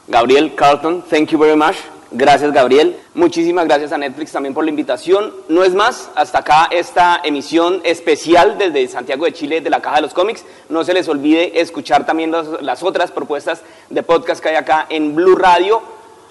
Gabriel 0.09 0.55
Carlton, 0.55 1.03
thank 1.03 1.31
you 1.31 1.39
very 1.39 1.57
much. 1.57 1.77
Gracias, 2.15 2.53
Gabriel. 2.53 2.99
Muchísimas 3.15 3.65
gracias 3.65 3.91
a 3.91 3.97
Netflix 3.97 4.33
también 4.33 4.53
por 4.53 4.65
la 4.65 4.71
invitación. 4.71 5.33
No 5.49 5.65
es 5.65 5.75
más, 5.75 6.11
hasta 6.15 6.41
acá 6.41 6.69
esta 6.71 7.21
emisión 7.25 7.81
especial 7.85 8.59
desde 8.59 8.87
Santiago 8.89 9.25
de 9.25 9.33
Chile 9.33 9.63
de 9.63 9.71
la 9.71 9.81
Caja 9.81 9.97
de 9.97 10.03
los 10.03 10.13
Cómics. 10.13 10.45
No 10.69 10.85
se 10.85 10.93
les 10.93 11.09
olvide 11.09 11.59
escuchar 11.61 12.05
también 12.05 12.31
las 12.61 12.83
otras 12.83 13.11
propuestas 13.11 13.63
de 13.89 14.03
podcast 14.03 14.43
que 14.43 14.51
hay 14.51 14.57
acá 14.57 14.87
en 14.91 15.15
Blue 15.15 15.37
Radio. 15.37 15.81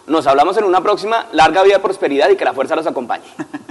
Nos 0.06 0.28
hablamos 0.28 0.56
en 0.58 0.66
una 0.66 0.82
próxima. 0.82 1.26
Larga 1.32 1.64
vida, 1.64 1.82
prosperidad 1.82 2.30
y 2.30 2.36
que 2.36 2.46
la 2.46 2.54
fuerza 2.54 2.76
los 2.76 2.86
acompañe. 2.86 3.26